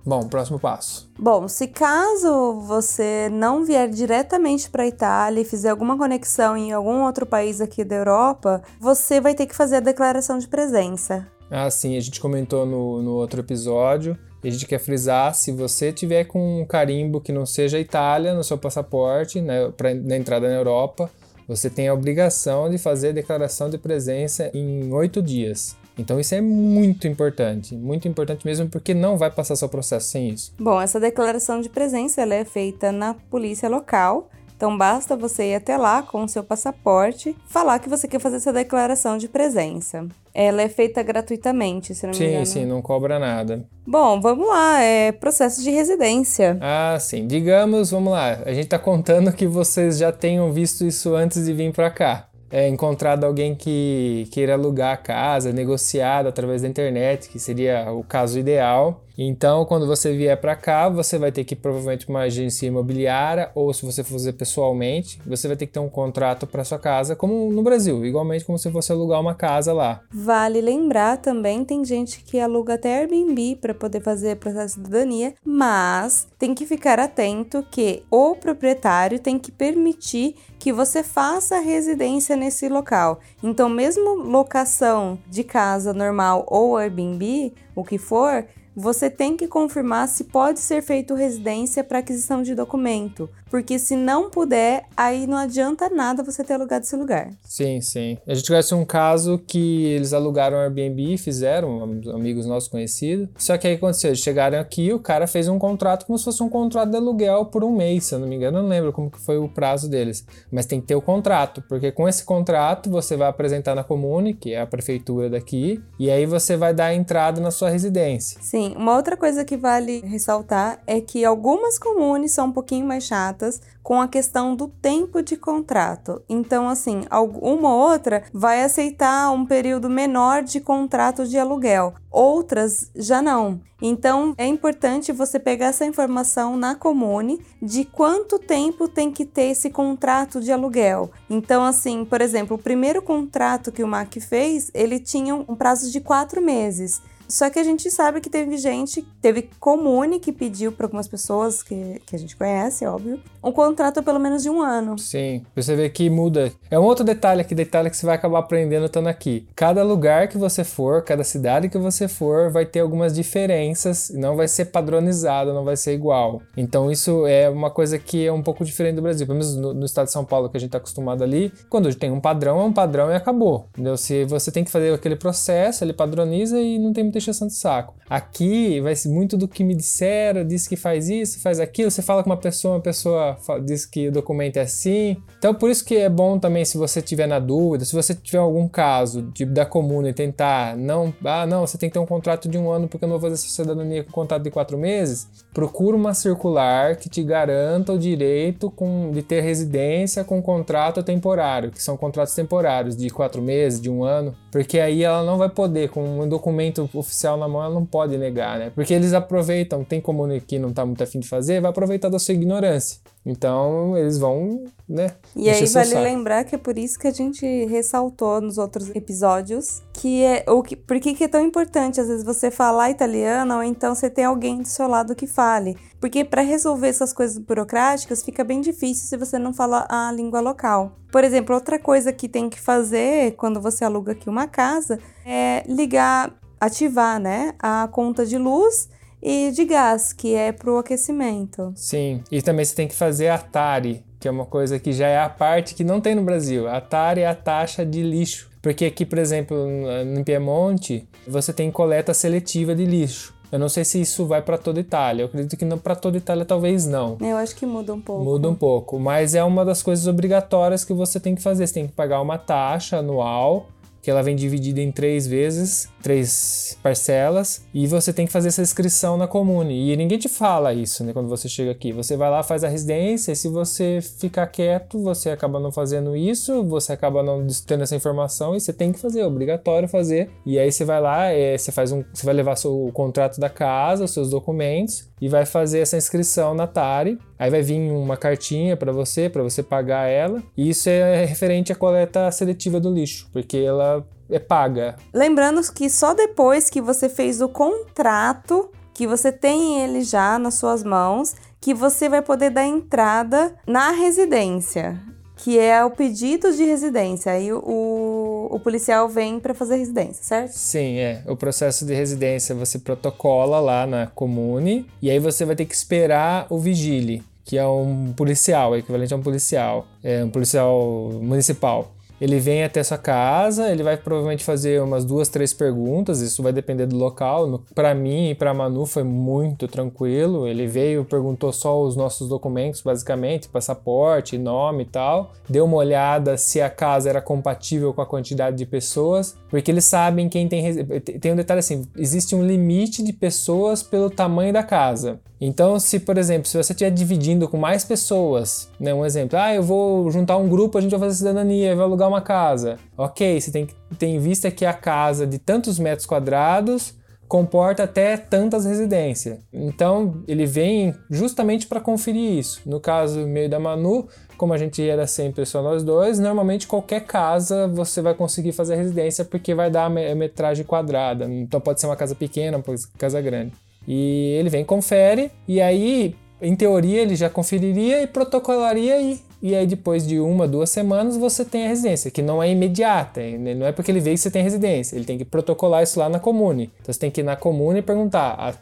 Bom, 0.07 0.27
próximo 0.27 0.59
passo. 0.59 1.11
Bom, 1.19 1.47
se 1.47 1.67
caso 1.67 2.61
você 2.61 3.29
não 3.31 3.63
vier 3.63 3.91
diretamente 3.91 4.71
para 4.71 4.85
a 4.85 4.87
Itália 4.87 5.43
e 5.43 5.45
fizer 5.45 5.69
alguma 5.69 5.99
conexão 5.99 6.57
em 6.57 6.73
algum 6.73 7.05
outro 7.05 7.27
país 7.27 7.61
aqui 7.61 7.85
da 7.85 7.97
Europa, 7.97 8.63
você 8.81 9.21
vai 9.21 9.35
ter 9.35 9.47
que 9.47 9.55
fazer 9.55 9.77
a 9.77 9.81
declaração 9.81 10.39
de 10.39 10.49
presença. 10.49 11.29
Ah, 11.51 11.71
sim, 11.71 11.95
a 11.97 12.01
gente 12.01 12.21
comentou 12.21 12.65
no, 12.65 13.03
no 13.03 13.13
outro 13.13 13.41
episódio. 13.41 14.17
A 14.43 14.49
gente 14.49 14.67
quer 14.67 14.79
frisar, 14.79 15.35
se 15.35 15.51
você 15.51 15.93
tiver 15.93 16.25
com 16.25 16.63
um 16.63 16.65
carimbo 16.65 17.21
que 17.21 17.33
não 17.33 17.45
seja 17.45 17.79
Itália 17.79 18.35
no 18.35 18.45
seu 18.45 18.57
passaporte, 18.57 19.41
né, 19.41 19.71
pra, 19.77 19.93
na 19.95 20.17
entrada 20.17 20.49
na 20.49 20.55
Europa, 20.55 21.11
você 21.49 21.69
tem 21.69 21.89
a 21.89 21.95
obrigação 21.95 22.69
de 22.69 22.79
fazer 22.79 23.09
a 23.09 23.13
declaração 23.13 23.71
de 23.71 23.79
presença 23.79 24.51
em 24.55 24.93
oito 24.93 25.23
dias. 25.23 25.77
Então 25.99 26.21
isso 26.21 26.35
é 26.35 26.41
muito 26.41 27.09
importante, 27.09 27.75
muito 27.75 28.07
importante 28.07 28.47
mesmo 28.47 28.69
porque 28.69 28.95
não 28.95 29.19
vai 29.19 29.31
passar 29.31 29.57
seu 29.57 29.69
processo 29.69 30.09
sem 30.09 30.29
isso. 30.29 30.53
Bom, 30.59 30.81
essa 30.81 31.01
declaração 31.01 31.61
de 31.61 31.69
presença 31.69 32.23
ela 32.23 32.35
é 32.35 32.45
feita 32.45 32.93
na 32.93 33.15
polícia 33.15 33.69
local. 33.69 34.31
Então 34.59 34.77
basta 34.77 35.17
você 35.17 35.53
ir 35.53 35.55
até 35.55 35.77
lá 35.77 36.03
com 36.03 36.25
o 36.25 36.29
seu 36.29 36.43
passaporte, 36.43 37.37
falar 37.47 37.79
que 37.79 37.89
você 37.89 38.09
quer 38.09 38.19
fazer 38.19 38.39
essa 38.39 38.53
declaração 38.53 39.17
de 39.17 39.29
presença. 39.29 40.05
Ela 40.35 40.63
é 40.63 40.69
feita 40.69 41.01
gratuitamente, 41.01 41.95
se 41.95 42.05
não 42.05 42.11
me 42.11 42.17
sim, 42.17 42.25
engano. 42.27 42.47
Sim, 42.47 42.53
sim, 42.53 42.67
não 42.67 42.83
cobra 42.83 43.21
nada. 43.21 43.65
Bom, 43.87 44.21
vamos 44.21 44.49
lá, 44.49 44.83
é 44.83 45.13
processo 45.13 45.63
de 45.63 45.71
residência. 45.71 46.59
Ah, 46.61 46.99
sim. 46.99 47.29
Digamos, 47.29 47.93
vamos 47.93 48.13
lá, 48.13 48.41
a 48.45 48.53
gente 48.53 48.67
tá 48.67 48.81
contando 48.81 49.33
que 49.33 49.47
vocês 49.47 49.97
já 49.97 50.11
tenham 50.11 50.53
visto 50.53 50.85
isso 50.85 51.15
antes 51.15 51.45
de 51.47 51.53
vir 51.53 51.73
para 51.73 51.89
cá 51.89 52.29
é, 52.51 52.69
encontrado 52.69 53.25
alguém 53.25 53.55
que 53.55 54.27
queira 54.33 54.55
alugar 54.55 54.95
a 54.95 54.97
casa, 54.97 55.53
negociado 55.53 56.29
através 56.29 56.63
da 56.63 56.69
internet, 56.69 57.29
que 57.29 57.39
seria 57.39 57.91
o 57.93 58.03
caso 58.03 58.39
ideal. 58.39 59.05
Então, 59.21 59.65
quando 59.65 59.85
você 59.85 60.17
vier 60.17 60.41
para 60.41 60.55
cá, 60.55 60.89
você 60.89 61.19
vai 61.19 61.33
ter 61.33 61.43
que 61.43 61.57
provavelmente 61.57 62.09
uma 62.09 62.21
agência 62.21 62.69
imobiliária 62.69 63.51
ou 63.53 63.75
se 63.75 63.85
você 63.85 64.05
fazer 64.05 64.35
pessoalmente, 64.35 65.21
você 65.27 65.49
vai 65.49 65.57
ter 65.57 65.67
que 65.67 65.73
ter 65.73 65.81
um 65.81 65.89
contrato 65.89 66.47
para 66.47 66.63
sua 66.63 66.79
casa, 66.79 67.17
como 67.17 67.53
no 67.53 67.65
Brasil, 67.65 68.07
igualmente 68.07 68.45
como 68.45 68.57
se 68.57 68.71
fosse 68.71 68.93
alugar 68.93 69.21
uma 69.21 69.35
casa 69.35 69.73
lá. 69.73 70.03
Vale 70.13 70.61
lembrar 70.61 71.17
também, 71.17 71.65
tem 71.65 71.85
gente 71.85 72.23
que 72.23 72.39
aluga 72.39 72.75
até 72.75 73.01
Airbnb 73.01 73.57
para 73.57 73.75
poder 73.75 74.01
fazer 74.01 74.37
processo 74.37 74.79
de 74.79 74.87
cidadania, 74.87 75.35
mas 75.45 76.29
tem 76.39 76.55
que 76.55 76.65
ficar 76.65 77.01
atento 77.01 77.67
que 77.73 78.05
o 78.09 78.37
proprietário 78.37 79.19
tem 79.19 79.37
que 79.37 79.51
permitir 79.51 80.37
que 80.61 80.73
você 80.73 81.03
faça 81.03 81.59
residência 81.59 82.37
nesse 82.37 82.69
local. 82.69 83.19
Então, 83.43 83.69
mesmo 83.69 84.15
locação 84.15 85.19
de 85.29 85.43
casa 85.43 85.93
normal 85.93 86.45
ou 86.47 86.77
Airbnb, 86.77 87.53
o 87.75 87.85
que 87.85 87.99
for, 87.99 88.45
você 88.79 89.11
tem 89.11 89.37
que 89.37 89.49
confirmar 89.49 90.07
se 90.07 90.23
pode 90.23 90.61
ser 90.61 90.83
feito 90.83 91.15
residência 91.15 91.83
para 91.83 91.99
aquisição 91.99 92.45
de 92.45 92.55
documento, 92.55 93.29
porque 93.51 93.77
se 93.77 93.97
não 93.97 94.31
puder, 94.31 94.85
aí 94.97 95.27
não 95.27 95.37
adianta 95.37 95.91
nada 95.91 96.23
você 96.23 96.45
ter 96.45 96.55
alugado 96.55 96.85
esse 96.85 96.95
lugar. 96.95 97.31
Sim, 97.43 97.81
sim. 97.81 98.17
A 98.25 98.35
gente 98.35 98.47
conhece 98.47 98.73
um 98.75 98.85
caso 98.85 99.37
que 99.37 99.87
eles 99.87 100.13
alugaram 100.13 100.59
Airbnb 100.59 101.15
e 101.15 101.19
fizeram, 101.19 101.83
amigos 102.15 102.47
nossos 102.47 102.69
conhecidos. 102.69 103.29
Só 103.37 103.59
que 103.59 103.67
aí 103.67 103.75
aconteceu, 103.75 104.11
eles 104.11 104.21
chegaram 104.21 104.61
aqui, 104.61 104.93
o 104.93 105.01
cara 105.01 105.27
fez 105.27 105.49
um 105.49 105.59
contrato 105.59 106.07
como 106.07 106.17
se 106.17 106.25
fosse 106.25 106.41
um 106.43 106.49
contrato 106.49 106.91
de 106.91 106.97
aluguel 106.97 107.47
por 107.47 107.65
um 107.65 107.75
mês, 107.75 108.05
se 108.05 108.15
eu 108.15 108.21
não 108.21 108.29
me 108.29 108.37
engano, 108.37 108.59
eu 108.59 108.63
não 108.63 108.69
lembro 108.69 108.93
como 108.93 109.11
que 109.11 109.19
foi 109.19 109.39
o 109.39 109.49
prazo 109.49 109.91
deles. 109.91 110.25
Mas 110.53 110.67
tem 110.67 110.81
que 110.81 110.87
ter 110.87 110.95
o 110.95 111.03
contrato, 111.03 111.65
porque 111.69 111.91
com 111.91 112.09
esse 112.09 112.25
contrato 112.25 112.89
você 112.89 113.17
vai 113.17 113.29
apresentar 113.29 113.75
na 113.75 113.83
comune, 113.83 114.35
que 114.35 114.53
é 114.53 114.61
a 114.61 114.67
prefeitura 114.67 115.29
daqui, 115.29 115.83
e 115.99 116.13
aí 116.13 116.27
você 116.27 116.57
vai 116.57 116.73
dar 116.73 116.87
a 116.87 116.95
entrada 116.95 117.41
na 117.41 117.51
sua 117.51 117.71
residência. 117.71 118.41
Sim, 118.41 118.68
uma 118.77 118.97
outra 118.97 119.17
coisa 119.17 119.45
que 119.45 119.57
vale 119.57 120.01
ressaltar 120.01 120.81
é 120.87 121.01
que 121.01 121.25
algumas 121.25 121.79
comunes 121.79 122.33
são 122.33 122.47
um 122.47 122.53
pouquinho 122.53 122.87
mais 122.87 123.05
chatas 123.05 123.61
com 123.83 124.01
a 124.01 124.09
questão 124.09 124.55
do 124.55 124.69
tempo 124.69 125.23
de 125.23 125.37
contrato. 125.37 126.23
Então, 126.29 126.69
assim, 126.69 127.03
uma 127.11 127.75
ou 127.75 127.91
outra 127.91 128.25
vai 128.33 128.63
aceitar 128.63 129.31
um 129.31 129.47
período 129.47 129.89
menor 129.89 130.43
de 130.43 130.61
contrato 130.61 131.27
de 131.27 131.39
aluguel, 131.39 131.95
outras 132.11 132.91
já 132.95 133.23
não. 133.23 133.61
Então, 133.81 134.35
é 134.37 134.47
importante 134.47 135.13
você 135.13 135.39
pegar 135.39 135.67
essa 135.67 135.87
informação 135.87 136.57
na 136.57 136.75
comune 136.75 137.41
de 137.63 137.85
quanto 137.85 138.39
tempo 138.39 138.89
tem 138.89 139.11
que 139.11 139.25
ter 139.25 139.53
esse 139.53 139.71
contrato 139.71 140.41
de 140.41 140.53
aluguel. 140.53 141.11
Então, 141.31 141.65
assim, 141.65 142.05
por 142.05 142.21
exemplo, 142.21 142.57
o 142.57 142.63
primeiro 142.63 143.01
contrato 143.01 143.71
que 143.73 143.85
o 143.85 143.89
MAC 143.89 144.21
fez, 144.21 144.71
ele 144.75 144.99
tinha 144.99 145.35
um 145.35 145.55
prazo 145.55 145.91
de 145.91 146.01
quatro 146.01 146.43
meses. 146.43 147.01
Só 147.29 147.51
que 147.51 147.59
a 147.59 147.65
gente 147.65 147.91
sabe 147.91 148.21
que 148.21 148.31
teve 148.31 148.57
gente, 148.57 149.03
teve 149.21 149.51
comune 149.61 150.19
que 150.19 150.33
pediu 150.33 150.73
para 150.73 150.87
algumas 150.87 151.07
pessoas 151.07 151.63
que, 151.63 152.01
que 152.07 152.17
a 152.17 152.19
gente 152.19 152.35
conhece, 152.35 152.87
óbvio, 152.87 153.21
um 153.45 153.53
contrato 153.53 154.03
pelo 154.03 154.19
menos 154.19 154.43
de 154.43 154.49
um 154.49 154.63
ano. 154.63 154.99
Sim, 154.99 155.45
você 155.55 155.77
vê 155.77 155.91
que 155.91 156.09
muda. 156.09 156.51
É 156.71 156.79
um 156.79 156.83
outro 156.83 157.05
detalhe 157.05 157.43
aqui, 157.43 157.55
detalhe 157.55 157.91
que 157.91 157.97
você 157.97 158.07
vai 158.07 158.15
acabar 158.15 158.39
aprendendo 158.39 158.87
estando 158.87 159.09
aqui. 159.09 159.47
Cada 159.55 159.83
lugar 159.83 160.29
que 160.29 160.39
você 160.39 160.65
for, 160.65 161.03
cada 161.03 161.23
cidade 161.23 161.69
que 161.69 161.77
você 161.77 162.09
for, 162.09 162.51
vai 162.51 162.65
ter 162.65 162.81
algumas 162.81 163.15
diferenças, 163.15 164.11
não 164.15 164.35
vai 164.35 164.49
ser 164.49 164.67
padronizado, 164.67 165.53
não 165.53 165.65
vai 165.65 165.77
ser 165.77 165.93
igual. 165.93 166.41
Então 166.57 166.91
isso 166.91 167.27
é 167.27 167.51
uma 167.51 167.71
coisa 167.71 167.99
que 167.99 168.27
é 168.27 168.33
um 168.33 168.43
pouco 168.43 168.65
diferente 168.65 168.97
do 168.97 169.03
Brasil. 169.03 169.27
Pelo 169.27 169.39
menos 169.39 169.55
no, 169.55 169.75
no 169.75 169.85
estado 169.85 170.07
de 170.07 170.13
São 170.13 170.25
Paulo, 170.25 170.49
que 170.49 170.57
a 170.57 170.61
gente 170.61 170.69
está 170.69 170.79
acostumado 170.79 171.23
ali, 171.23 171.53
quando 171.69 171.95
tem 171.95 172.11
um 172.11 172.21
padrão, 172.21 172.61
é 172.61 172.65
um 172.65 172.73
padrão 172.73 173.11
e 173.11 173.15
acabou. 173.15 173.67
Entendeu? 173.75 173.97
Se 173.99 174.25
você 174.25 174.51
tem 174.51 174.65
que 174.65 174.71
fazer 174.71 174.95
aquele 174.95 175.17
processo, 175.17 175.85
ele 175.85 175.93
padroniza 175.93 176.59
e 176.59 176.79
não 176.79 176.93
tem 176.93 177.05
muita 177.05 177.18
encheção 177.19 177.47
de 177.47 177.55
saco. 177.55 177.95
Aqui 178.09 178.81
vai 178.81 178.97
ser 178.97 179.11
muito 179.11 179.37
do 179.37 179.47
que 179.47 179.63
me 179.63 179.75
disseram, 179.75 180.47
disse 180.47 180.69
que 180.69 180.77
faz 180.77 181.09
isso, 181.09 181.41
faz 181.41 181.61
aquilo. 181.61 181.91
Você 181.91 182.01
fala 182.01 182.23
com 182.23 182.31
uma 182.31 182.37
pessoa, 182.37 182.77
uma 182.77 182.81
pessoa 182.81 183.37
diz 183.65 183.85
que 183.85 184.09
o 184.09 184.13
documento 184.13 184.57
é 184.57 184.63
assim. 184.63 185.17
Então, 185.39 185.55
por 185.55 185.71
isso 185.71 185.85
que 185.85 185.97
é 185.97 186.09
bom 186.09 186.39
também, 186.39 186.65
se 186.65 186.79
você 186.79 187.03
tiver 187.03 187.27
na 187.27 187.39
dúvida, 187.39 187.85
se 187.85 187.95
você 187.95 188.15
tiver 188.15 188.39
algum 188.39 188.67
caso 188.67 189.23
de, 189.35 189.45
da 189.45 189.67
comuna 189.67 190.09
e 190.09 190.13
tentar, 190.15 190.77
não, 190.77 191.13
ah, 191.25 191.47
não, 191.47 191.67
você 191.67 191.77
tem 191.77 191.89
que 191.89 191.95
ter 191.95 191.99
um 191.99 192.07
contrato 192.07 192.49
de 192.49 192.57
um 192.57 192.71
ano 192.71 192.89
porque 192.89 193.05
eu 193.05 193.09
não 193.09 193.19
vou 193.19 193.31
fazer 193.31 193.49
cidadania 193.49 194.05
com 194.05 194.13
contrato 194.13 194.43
de 194.43 194.51
quatro 194.51 194.79
meses, 194.79 195.29
procura 195.53 195.97
uma 195.97 196.15
circular 196.15 196.97
que 196.97 197.09
te 197.09 197.23
garanta 197.23 197.93
o 197.93 197.99
direito 197.99 198.71
com, 198.71 199.11
de 199.13 199.23
ter 199.23 199.41
residência 199.41 200.25
com 200.25 200.43
contrato 200.43 201.03
temporário, 201.03 201.71
que 201.71 201.83
são 201.83 201.97
contratos 201.97 202.35
temporários 202.35 202.97
de 202.97 203.11
quatro 203.11 203.43
meses, 203.43 203.81
de 203.81 203.91
um 203.91 204.03
ano, 204.05 204.35
porque 204.51 204.79
aí 204.81 205.03
ela 205.03 205.23
não 205.23 205.37
vai 205.37 205.49
poder, 205.49 205.91
com 205.91 206.21
um 206.21 206.29
documento 206.29 206.89
oficial 206.95 207.37
na 207.37 207.47
mão, 207.47 207.63
ela 207.63 207.75
não 207.75 207.85
pode 207.85 208.17
negar, 208.17 208.59
né? 208.59 208.71
Porque 208.75 208.95
eles 208.95 209.13
aproveitam, 209.13 209.85
tem 209.85 210.01
comune 210.01 210.41
que 210.41 210.59
não 210.59 210.73
tá 210.73 210.85
muito 210.85 211.03
afim 211.03 211.21
de 211.21 211.29
fazer, 211.29 211.61
vai 211.61 211.71
aproveitar 211.71 212.09
da 212.09 212.19
sua 212.19 212.35
ignorância. 212.35 213.01
Então, 213.25 213.97
eles 213.97 214.19
vão, 214.19 214.65
né? 214.89 215.13
E 215.37 215.51
aí 215.51 215.67
vale 215.67 215.95
lembrar 215.95 216.45
que 216.45 216.55
é 216.55 216.59
por 216.59 216.79
isso 216.79 216.99
que 216.99 217.07
a 217.07 217.13
gente 217.13 217.45
ressaltou 217.67 218.41
nos 218.41 218.57
outros 218.59 218.89
episódios 218.95 219.83
que 219.93 220.23
é 220.23 220.45
o 220.49 220.63
que 220.63 220.77
por 220.77 220.99
que 221.01 221.25
é 221.25 221.29
tão 221.29 221.43
importante 221.43 222.01
às 222.01 222.07
vezes 222.07 222.25
você 222.25 222.51
falar 222.51 222.91
italiano 222.91 223.57
ou 223.57 223.63
então 223.63 223.95
você 223.95 224.09
tem 224.09 224.25
alguém 224.25 224.63
do 224.63 224.69
seu 224.69 224.87
lado 224.87 225.15
que 225.15 225.27
fale. 225.27 225.77
Porque 226.01 226.25
para 226.25 226.41
resolver 226.41 226.89
essas 226.89 227.13
coisas 227.13 227.37
burocráticas 227.37 228.23
fica 228.23 228.45
bem 228.45 228.61
difícil 228.61 229.07
se 229.07 229.17
você 229.17 229.39
não 229.39 229.53
fala 229.53 229.87
a 229.91 230.13
língua 230.13 230.41
local. 230.41 230.93
Por 231.11 231.25
exemplo, 231.25 231.55
outra 231.55 231.79
coisa 231.79 232.13
que 232.13 232.29
tem 232.29 232.49
que 232.49 232.61
fazer 232.61 233.35
quando 233.37 233.61
você 233.61 233.85
aluga 233.85 234.13
aqui 234.13 234.29
uma 234.29 234.47
casa 234.47 234.99
é 235.27 235.65
ligar, 235.67 236.33
ativar, 236.61 237.19
né, 237.19 237.55
a 237.59 237.89
conta 237.91 238.25
de 238.25 238.39
luz 238.39 238.89
e 239.23 239.51
de 239.51 239.65
gás, 239.65 240.13
que 240.13 240.35
é 240.35 240.53
para 240.53 240.73
o 240.73 240.79
aquecimento. 240.79 241.73
Sim, 241.75 242.23
e 242.31 242.41
também 242.43 242.65
você 242.65 242.75
tem 242.75 242.89
que 242.89 242.95
fazer 242.95 243.29
a 243.29 243.39
TARI, 243.39 244.05
que 244.21 244.29
é 244.29 244.31
uma 244.31 244.47
coisa 244.47 244.79
que 244.79 244.93
já 244.93 245.07
é 245.07 245.19
a 245.19 245.29
parte 245.29 245.75
que 245.75 245.85
não 245.85 246.01
tem 246.01 246.15
no 246.15 246.23
Brasil. 246.23 246.69
A 246.69 246.81
TARI 246.81 247.23
é 247.23 247.27
a 247.27 247.35
taxa 247.35 247.85
de 247.85 248.03
lixo. 248.03 248.49
Porque 248.61 248.87
aqui, 248.87 249.07
por 249.07 249.19
exemplo, 249.19 249.57
no 250.05 250.25
Piemonte, 250.25 251.09
você 251.27 251.53
tem 251.53 251.71
coleta 251.71 252.13
seletiva 252.13 252.75
de 252.75 252.85
lixo. 252.85 253.35
Eu 253.51 253.59
não 253.59 253.69
sei 253.69 253.85
se 253.85 254.01
isso 254.01 254.27
vai 254.27 254.43
para 254.43 254.59
toda 254.59 254.79
a 254.79 254.83
Itália. 254.83 255.23
Eu 255.23 255.27
acredito 255.27 255.57
que 255.57 255.65
para 255.77 255.95
toda 255.95 256.19
Itália 256.19 256.45
talvez 256.45 256.87
não. 256.87 257.17
Eu 257.21 257.37
acho 257.37 257.57
que 257.57 257.65
muda 257.65 257.95
um 257.95 258.01
pouco. 258.01 258.23
Muda 258.23 258.49
um 258.49 258.55
pouco, 258.55 258.99
mas 258.99 259.35
é 259.35 259.43
uma 259.43 259.65
das 259.65 259.83
coisas 259.83 260.07
obrigatórias 260.07 260.85
que 260.85 260.93
você 260.93 261.19
tem 261.19 261.35
que 261.35 261.41
fazer. 261.41 261.67
Você 261.67 261.75
tem 261.75 261.87
que 261.87 261.93
pagar 261.95 262.21
uma 262.21 262.37
taxa 262.37 262.99
anual 262.99 263.69
que 264.03 264.11
ela 264.11 264.23
vem 264.23 264.37
dividida 264.37 264.81
em 264.81 264.93
três 264.93 265.27
vezes, 265.27 265.89
três 266.03 266.79
parcelas, 266.83 267.67
e 267.73 267.87
você 267.87 268.13
tem 268.13 268.27
que 268.27 268.33
fazer 268.33 268.49
essa 268.49 268.63
inscrição 268.63 269.17
na 269.17 269.27
comune. 269.27 269.93
E 269.93 269.97
ninguém 269.97 270.19
te 270.19 270.29
fala 270.29 270.73
isso, 270.73 271.05
né, 271.05 271.13
quando 271.13 271.29
você 271.29 271.49
chega 271.49 271.71
aqui. 271.71 271.93
Você 271.93 272.17
vai 272.17 272.31
lá, 272.31 272.43
faz 272.43 272.65
a 272.65 272.69
residência, 272.69 273.33
e 273.33 273.37
se 273.37 273.49
você 273.49 274.01
ficar 274.01 274.47
quieto, 274.47 274.99
você 275.03 275.31
acaba 275.31 275.59
não 275.61 275.73
fazendo 275.73 276.17
isso, 276.17 276.63
você 276.65 276.93
acaba 276.93 277.23
não 277.23 277.47
tendo 277.67 277.83
essa 277.83 277.97
informação, 277.97 278.55
e 278.55 278.61
você 278.61 278.73
tem 278.73 278.93
que 278.93 278.99
fazer, 278.99 279.21
é 279.21 279.27
obrigatório 279.27 279.89
fazer. 279.89 280.31
E 280.47 280.59
aí 280.59 280.71
você 280.71 280.85
vai 280.85 281.01
lá, 281.01 281.27
é, 281.27 281.57
você 281.57 281.73
faz 281.73 281.93
um, 281.93 282.05
você 282.13 282.25
vai 282.25 282.35
levar 282.35 282.57
seu, 282.57 282.87
o 282.87 282.93
contrato 282.93 283.41
da 283.41 283.49
casa, 283.49 284.05
os 284.05 284.13
seus 284.13 284.31
documentos, 284.31 285.09
e 285.21 285.29
vai 285.29 285.45
fazer 285.45 285.81
essa 285.81 285.97
inscrição 285.97 286.55
na 286.55 286.67
TARI. 286.67 287.19
Aí 287.39 287.51
vai 287.51 287.63
vir 287.63 287.91
uma 287.91 288.17
cartinha 288.17 288.77
para 288.77 288.93
você, 288.93 289.29
para 289.29 289.43
você 289.43 289.63
pagar 289.63 290.09
ela. 290.09 290.43
E 290.57 290.69
isso 290.69 290.89
é 290.89 291.25
referente 291.25 291.73
à 291.73 291.75
coleta 291.77 292.31
seletiva 292.31 292.81
do 292.81 292.93
lixo, 292.93 293.29
porque 293.33 293.57
ela 293.57 294.07
é 294.31 294.39
paga. 294.39 294.97
Lembrando 295.13 295.61
que 295.73 295.89
só 295.89 296.15
depois 296.15 296.69
que 296.71 296.81
você 296.81 297.09
fez 297.09 297.41
o 297.41 297.49
contrato, 297.49 298.71
que 298.95 299.07
você 299.07 299.31
tem 299.31 299.81
ele 299.81 300.03
já 300.03 300.39
nas 300.39 300.55
suas 300.55 300.83
mãos, 300.83 301.35
que 301.61 301.75
você 301.75 302.09
vai 302.09 302.23
poder 302.23 302.51
dar 302.51 302.65
entrada 302.65 303.55
na 303.67 303.91
residência 303.91 305.01
que 305.39 305.59
é 305.59 305.85
o 305.85 305.91
pedido 305.91 306.53
de 306.55 306.65
residência. 306.65 307.33
Aí 307.33 307.53
o, 307.53 308.49
o 308.51 308.61
policial 308.61 309.09
vem 309.09 309.39
para 309.39 309.55
fazer 309.55 309.77
residência, 309.77 310.23
certo? 310.23 310.53
Sim, 310.53 310.99
é. 310.99 311.23
O 311.27 311.37
processo 311.37 311.87
de 311.87 311.95
residência 311.95 312.55
você 312.55 312.79
protocola 312.79 313.61
lá 313.61 313.87
na 313.87 314.09
comune 314.09 314.87
e 315.01 315.11
aí 315.11 315.19
você 315.19 315.45
vai 315.45 315.55
ter 315.55 315.65
que 315.65 315.75
esperar 315.75 316.47
o 316.51 316.59
vigile, 316.59 317.23
que 317.45 317.57
é 317.57 317.67
um 317.67 318.13
policial, 318.17 318.75
é 318.75 318.79
equivalente 318.79 319.15
a 319.15 319.17
um 319.17 319.23
policial, 319.23 319.87
é 320.03 320.25
um 320.25 320.31
policial 320.31 321.11
municipal. 321.23 321.95
Ele 322.21 322.39
vem 322.39 322.65
até 322.65 322.83
sua 322.83 322.99
casa, 322.99 323.71
ele 323.71 323.83
vai 323.83 323.97
provavelmente 323.97 324.45
fazer 324.45 324.83
umas 324.83 325.05
duas, 325.05 325.29
três 325.29 325.53
perguntas, 325.55 326.21
isso 326.21 326.43
vai 326.43 326.53
depender 326.53 326.87
do 326.87 326.97
local. 326.97 327.63
Para 327.75 327.95
mim 327.95 328.31
e 328.31 328.35
para 328.35 328.53
Manu 328.53 328.87
foi 328.87 329.05
muito 329.05 329.69
tranquilo. 329.69 330.47
Ele 330.47 330.67
veio, 330.67 331.05
perguntou 331.05 331.53
só 331.53 331.81
os 331.81 331.95
nossos 331.95 332.29
documentos, 332.29 332.81
basicamente, 332.81 333.49
passaporte, 333.49 334.37
nome 334.37 334.83
e 334.83 334.87
tal. 334.87 335.33
Deu 335.49 335.65
uma 335.65 335.77
olhada 335.77 336.37
se 336.37 336.61
a 336.61 336.69
casa 336.69 337.09
era 337.09 337.21
compatível 337.21 337.95
com 337.95 338.03
a 338.03 338.07
quantidade 338.07 338.57
de 338.57 338.67
pessoas, 338.67 339.37
porque 339.49 339.71
eles 339.71 339.85
sabem 339.85 340.29
quem 340.29 340.49
tem. 340.49 340.85
Tem 341.01 341.33
um 341.33 341.37
detalhe 341.37 341.61
assim: 341.61 341.87
existe 341.97 342.35
um 342.35 342.45
limite 342.45 343.03
de 343.03 343.13
pessoas 343.13 343.83
pelo 343.83 344.11
tamanho 344.11 344.53
da 344.53 344.63
casa. 344.63 345.21
Então, 345.41 345.79
se, 345.79 346.01
por 346.01 346.19
exemplo, 346.19 346.49
se 346.49 346.57
você 346.57 346.73
estiver 346.73 346.91
dividindo 346.91 347.49
com 347.49 347.57
mais 347.57 347.85
pessoas, 347.85 348.69
né, 348.79 348.93
um 348.93 349.07
exemplo, 349.07 349.39
ah, 349.39 349.55
eu 349.55 349.63
vou 349.63 350.11
juntar 350.11 350.37
um 350.37 350.49
grupo, 350.49 350.77
a 350.77 350.81
gente 350.81 350.91
vai 350.91 351.01
fazer 351.01 351.19
cidadania, 351.19 351.77
vai 351.77 351.85
alugar 351.85 352.08
uma 352.09 352.21
casa. 352.21 352.79
Ok, 352.97 353.41
você 353.41 353.51
tem 353.51 353.67
que 353.67 353.75
ter 353.97 354.07
em 354.07 354.19
vista 354.19 354.51
que 354.51 354.65
a 354.65 354.73
casa 354.73 355.27
de 355.27 355.39
tantos 355.39 355.79
metros 355.79 356.07
quadrados 356.07 356.99
comporta 357.29 357.83
até 357.85 358.17
tantas 358.17 358.65
residências. 358.65 359.39
Então, 359.53 360.23
ele 360.27 360.47
vem 360.47 360.95
justamente 361.11 361.67
para 361.67 361.79
conferir 361.79 362.39
isso. 362.39 362.63
No 362.65 362.81
caso 362.81 363.21
meio 363.27 363.51
da 363.51 363.61
Manu, 363.61 364.09
como 364.39 364.55
a 364.55 364.59
gente 364.59 364.83
era 364.83 365.07
sempre 365.07 365.45
só 365.45 365.63
nós 365.63 365.85
dois, 365.85 366.19
normalmente 366.19 366.67
qualquer 366.67 367.05
casa 367.05 367.69
você 367.69 368.01
vai 368.01 368.15
conseguir 368.15 368.53
fazer 368.53 368.77
residência 368.77 369.25
porque 369.25 369.55
vai 369.55 369.71
dar 369.71 369.85
a 369.85 370.15
metragem 370.15 370.65
quadrada. 370.65 371.27
Então 371.27 371.61
pode 371.61 371.81
ser 371.81 371.87
uma 371.87 371.97
casa 371.97 372.15
pequena, 372.15 372.57
uma 372.57 372.77
casa 372.97 373.21
grande. 373.21 373.53
E 373.87 374.37
ele 374.39 374.49
vem, 374.49 374.65
confere, 374.65 375.31
e 375.47 375.61
aí, 375.61 376.15
em 376.41 376.57
teoria, 376.57 377.03
ele 377.03 377.17
já 377.17 377.29
conferiria 377.29 378.03
e 378.03 378.07
protocolaria 378.07 379.01
e 379.01 379.21
e 379.41 379.55
aí 379.55 379.67
depois 379.67 380.07
de 380.07 380.19
uma, 380.21 380.47
duas 380.47 380.71
semanas 380.71 381.17
você 381.17 381.45
tem 381.45 381.67
a 381.67 381.69
residência, 381.69 382.11
que 382.11 382.23
não 382.23 382.43
é 382.43 382.51
imediata, 382.51 383.21
não 383.57 383.67
é 383.67 383.73
porque 383.73 383.91
ele 383.91 384.01
veio 384.01 384.17
que 384.17 384.23
você 384.23 384.31
tem 384.31 384.43
residência, 384.43 384.97
ele 384.97 385.05
tem 385.05 385.19
que 385.19 385.25
protocolar 385.25 385.83
isso 385.83 385.99
lá 385.99 386.09
na 386.09 386.19
comune. 386.19 386.73
Então 386.81 386.93
você 386.93 387.01
tem 387.01 387.11
que 387.11 387.21
ir 387.21 387.25
na 387.25 387.37
comune 387.37 387.79
e 387.81 387.83
perguntar, 387.83 388.35
a 388.39 388.55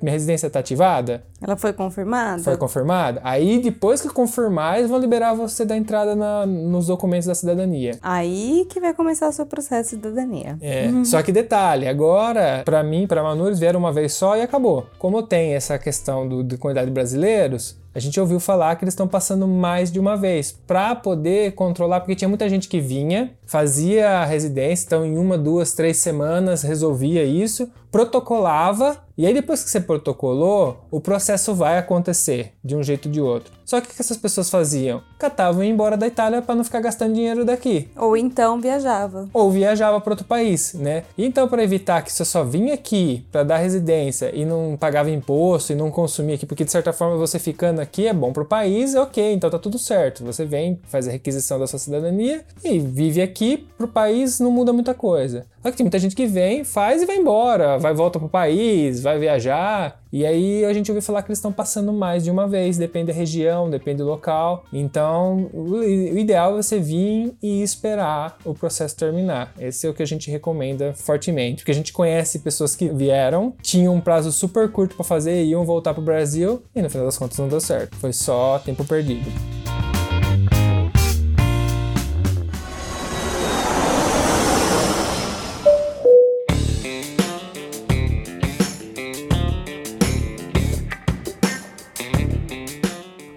minha 0.00 0.12
residência 0.12 0.46
está 0.46 0.60
ativada? 0.60 1.24
Ela 1.40 1.56
foi 1.56 1.72
confirmada? 1.72 2.42
Foi 2.42 2.56
confirmada? 2.56 3.20
Aí, 3.24 3.60
depois 3.60 4.00
que 4.00 4.08
confirmar, 4.08 4.78
eles 4.78 4.88
vão 4.88 4.98
liberar 4.98 5.34
você 5.34 5.64
da 5.64 5.76
entrada 5.76 6.14
na, 6.14 6.46
nos 6.46 6.86
documentos 6.86 7.26
da 7.26 7.34
cidadania. 7.34 7.98
Aí 8.00 8.66
que 8.70 8.80
vai 8.80 8.94
começar 8.94 9.28
o 9.28 9.32
seu 9.32 9.44
processo 9.44 9.96
de 9.96 10.02
cidadania. 10.02 10.56
É, 10.60 10.86
uhum. 10.86 11.04
só 11.04 11.22
que 11.22 11.32
detalhe, 11.32 11.88
agora, 11.88 12.62
para 12.64 12.82
mim, 12.82 13.06
para 13.06 13.22
Manu, 13.22 13.46
eles 13.48 13.58
vieram 13.58 13.80
uma 13.80 13.92
vez 13.92 14.12
só 14.14 14.36
e 14.36 14.42
acabou. 14.42 14.86
Como 14.98 15.22
tem 15.22 15.54
essa 15.54 15.78
questão 15.78 16.28
do, 16.28 16.42
de 16.42 16.56
quantidade 16.56 16.86
de 16.86 16.92
brasileiros, 16.92 17.76
a 17.94 18.00
gente 18.00 18.18
ouviu 18.18 18.40
falar 18.40 18.74
que 18.76 18.84
eles 18.84 18.92
estão 18.92 19.06
passando 19.06 19.46
mais 19.46 19.92
de 19.92 20.00
uma 20.00 20.16
vez 20.16 20.50
para 20.66 20.94
poder 20.96 21.52
controlar, 21.52 22.00
porque 22.00 22.16
tinha 22.16 22.28
muita 22.28 22.48
gente 22.48 22.68
que 22.68 22.80
vinha, 22.80 23.32
fazia 23.46 24.18
a 24.18 24.24
residência, 24.24 24.86
então 24.86 25.06
em 25.06 25.16
uma, 25.16 25.38
duas, 25.38 25.72
três 25.72 25.98
semanas 25.98 26.62
resolvia 26.62 27.22
isso, 27.22 27.70
protocolava, 27.92 28.98
e 29.16 29.24
aí 29.24 29.32
depois 29.32 29.62
que 29.62 29.70
você 29.70 29.80
protocolou, 29.80 30.84
o 30.90 31.00
processo 31.00 31.54
vai 31.54 31.78
acontecer 31.78 32.52
de 32.64 32.74
um 32.74 32.82
jeito 32.82 33.06
ou 33.06 33.12
de 33.12 33.20
outro. 33.20 33.53
Só 33.64 33.80
que 33.80 33.88
o 33.88 33.90
que 33.90 34.00
essas 34.00 34.16
pessoas 34.16 34.50
faziam? 34.50 35.02
Catavam 35.18 35.62
e 35.62 35.66
iam 35.66 35.74
embora 35.74 35.96
da 35.96 36.06
Itália 36.06 36.42
para 36.42 36.54
não 36.54 36.64
ficar 36.64 36.80
gastando 36.80 37.14
dinheiro 37.14 37.44
daqui. 37.44 37.88
Ou 37.96 38.16
então 38.16 38.60
viajava. 38.60 39.28
Ou 39.32 39.50
viajava 39.50 40.00
para 40.00 40.12
outro 40.12 40.26
país, 40.26 40.74
né? 40.74 41.04
Então 41.16 41.48
para 41.48 41.62
evitar 41.62 42.02
que 42.02 42.12
você 42.12 42.24
só 42.24 42.44
vinha 42.44 42.74
aqui 42.74 43.24
para 43.32 43.42
dar 43.42 43.58
residência 43.58 44.30
e 44.34 44.44
não 44.44 44.76
pagava 44.78 45.10
imposto 45.10 45.72
e 45.72 45.76
não 45.76 45.90
consumia 45.90 46.34
aqui, 46.34 46.46
porque 46.46 46.64
de 46.64 46.70
certa 46.70 46.92
forma 46.92 47.16
você 47.16 47.38
ficando 47.38 47.80
aqui 47.80 48.06
é 48.06 48.12
bom 48.12 48.32
para 48.32 48.42
o 48.42 48.46
país, 48.46 48.94
é 48.94 49.00
ok, 49.00 49.32
então 49.32 49.50
tá 49.50 49.58
tudo 49.58 49.78
certo. 49.78 50.24
Você 50.24 50.44
vem, 50.44 50.80
faz 50.88 51.08
a 51.08 51.10
requisição 51.10 51.58
da 51.58 51.66
sua 51.66 51.78
cidadania 51.78 52.44
e 52.62 52.78
vive 52.78 53.22
aqui, 53.22 53.66
para 53.76 53.86
o 53.86 53.88
país 53.88 54.40
não 54.40 54.50
muda 54.50 54.72
muita 54.72 54.94
coisa. 54.94 55.46
Só 55.62 55.70
que 55.70 55.78
tem 55.78 55.84
muita 55.84 55.98
gente 55.98 56.14
que 56.14 56.26
vem, 56.26 56.62
faz 56.62 57.02
e 57.02 57.06
vai 57.06 57.16
embora, 57.16 57.78
vai 57.78 57.94
volta 57.94 58.18
pro 58.18 58.28
país, 58.28 59.00
vai 59.00 59.18
viajar. 59.18 59.98
E 60.14 60.24
aí 60.24 60.64
a 60.64 60.72
gente 60.72 60.92
ouviu 60.92 61.02
falar 61.02 61.22
que 61.22 61.28
eles 61.28 61.38
estão 61.38 61.52
passando 61.52 61.92
mais 61.92 62.22
de 62.22 62.30
uma 62.30 62.46
vez, 62.46 62.78
depende 62.78 63.08
da 63.08 63.12
região, 63.12 63.68
depende 63.68 63.98
do 63.98 64.04
local. 64.04 64.64
Então, 64.72 65.50
o 65.52 65.82
ideal 65.82 66.52
é 66.52 66.62
você 66.62 66.78
vir 66.78 67.34
e 67.42 67.64
esperar 67.64 68.38
o 68.44 68.54
processo 68.54 68.96
terminar. 68.96 69.52
Esse 69.58 69.88
é 69.88 69.90
o 69.90 69.92
que 69.92 70.04
a 70.04 70.06
gente 70.06 70.30
recomenda 70.30 70.94
fortemente, 70.94 71.56
porque 71.56 71.72
a 71.72 71.74
gente 71.74 71.92
conhece 71.92 72.38
pessoas 72.38 72.76
que 72.76 72.88
vieram, 72.90 73.54
tinham 73.60 73.92
um 73.92 74.00
prazo 74.00 74.30
super 74.30 74.70
curto 74.70 74.94
para 74.94 75.04
fazer, 75.04 75.42
iam 75.46 75.64
voltar 75.64 75.92
pro 75.92 76.02
Brasil 76.02 76.62
e 76.72 76.80
no 76.80 76.88
final 76.88 77.06
das 77.06 77.18
contas 77.18 77.36
não 77.36 77.48
deu 77.48 77.60
certo. 77.60 77.96
Foi 77.96 78.12
só 78.12 78.60
tempo 78.60 78.84
perdido. 78.84 79.28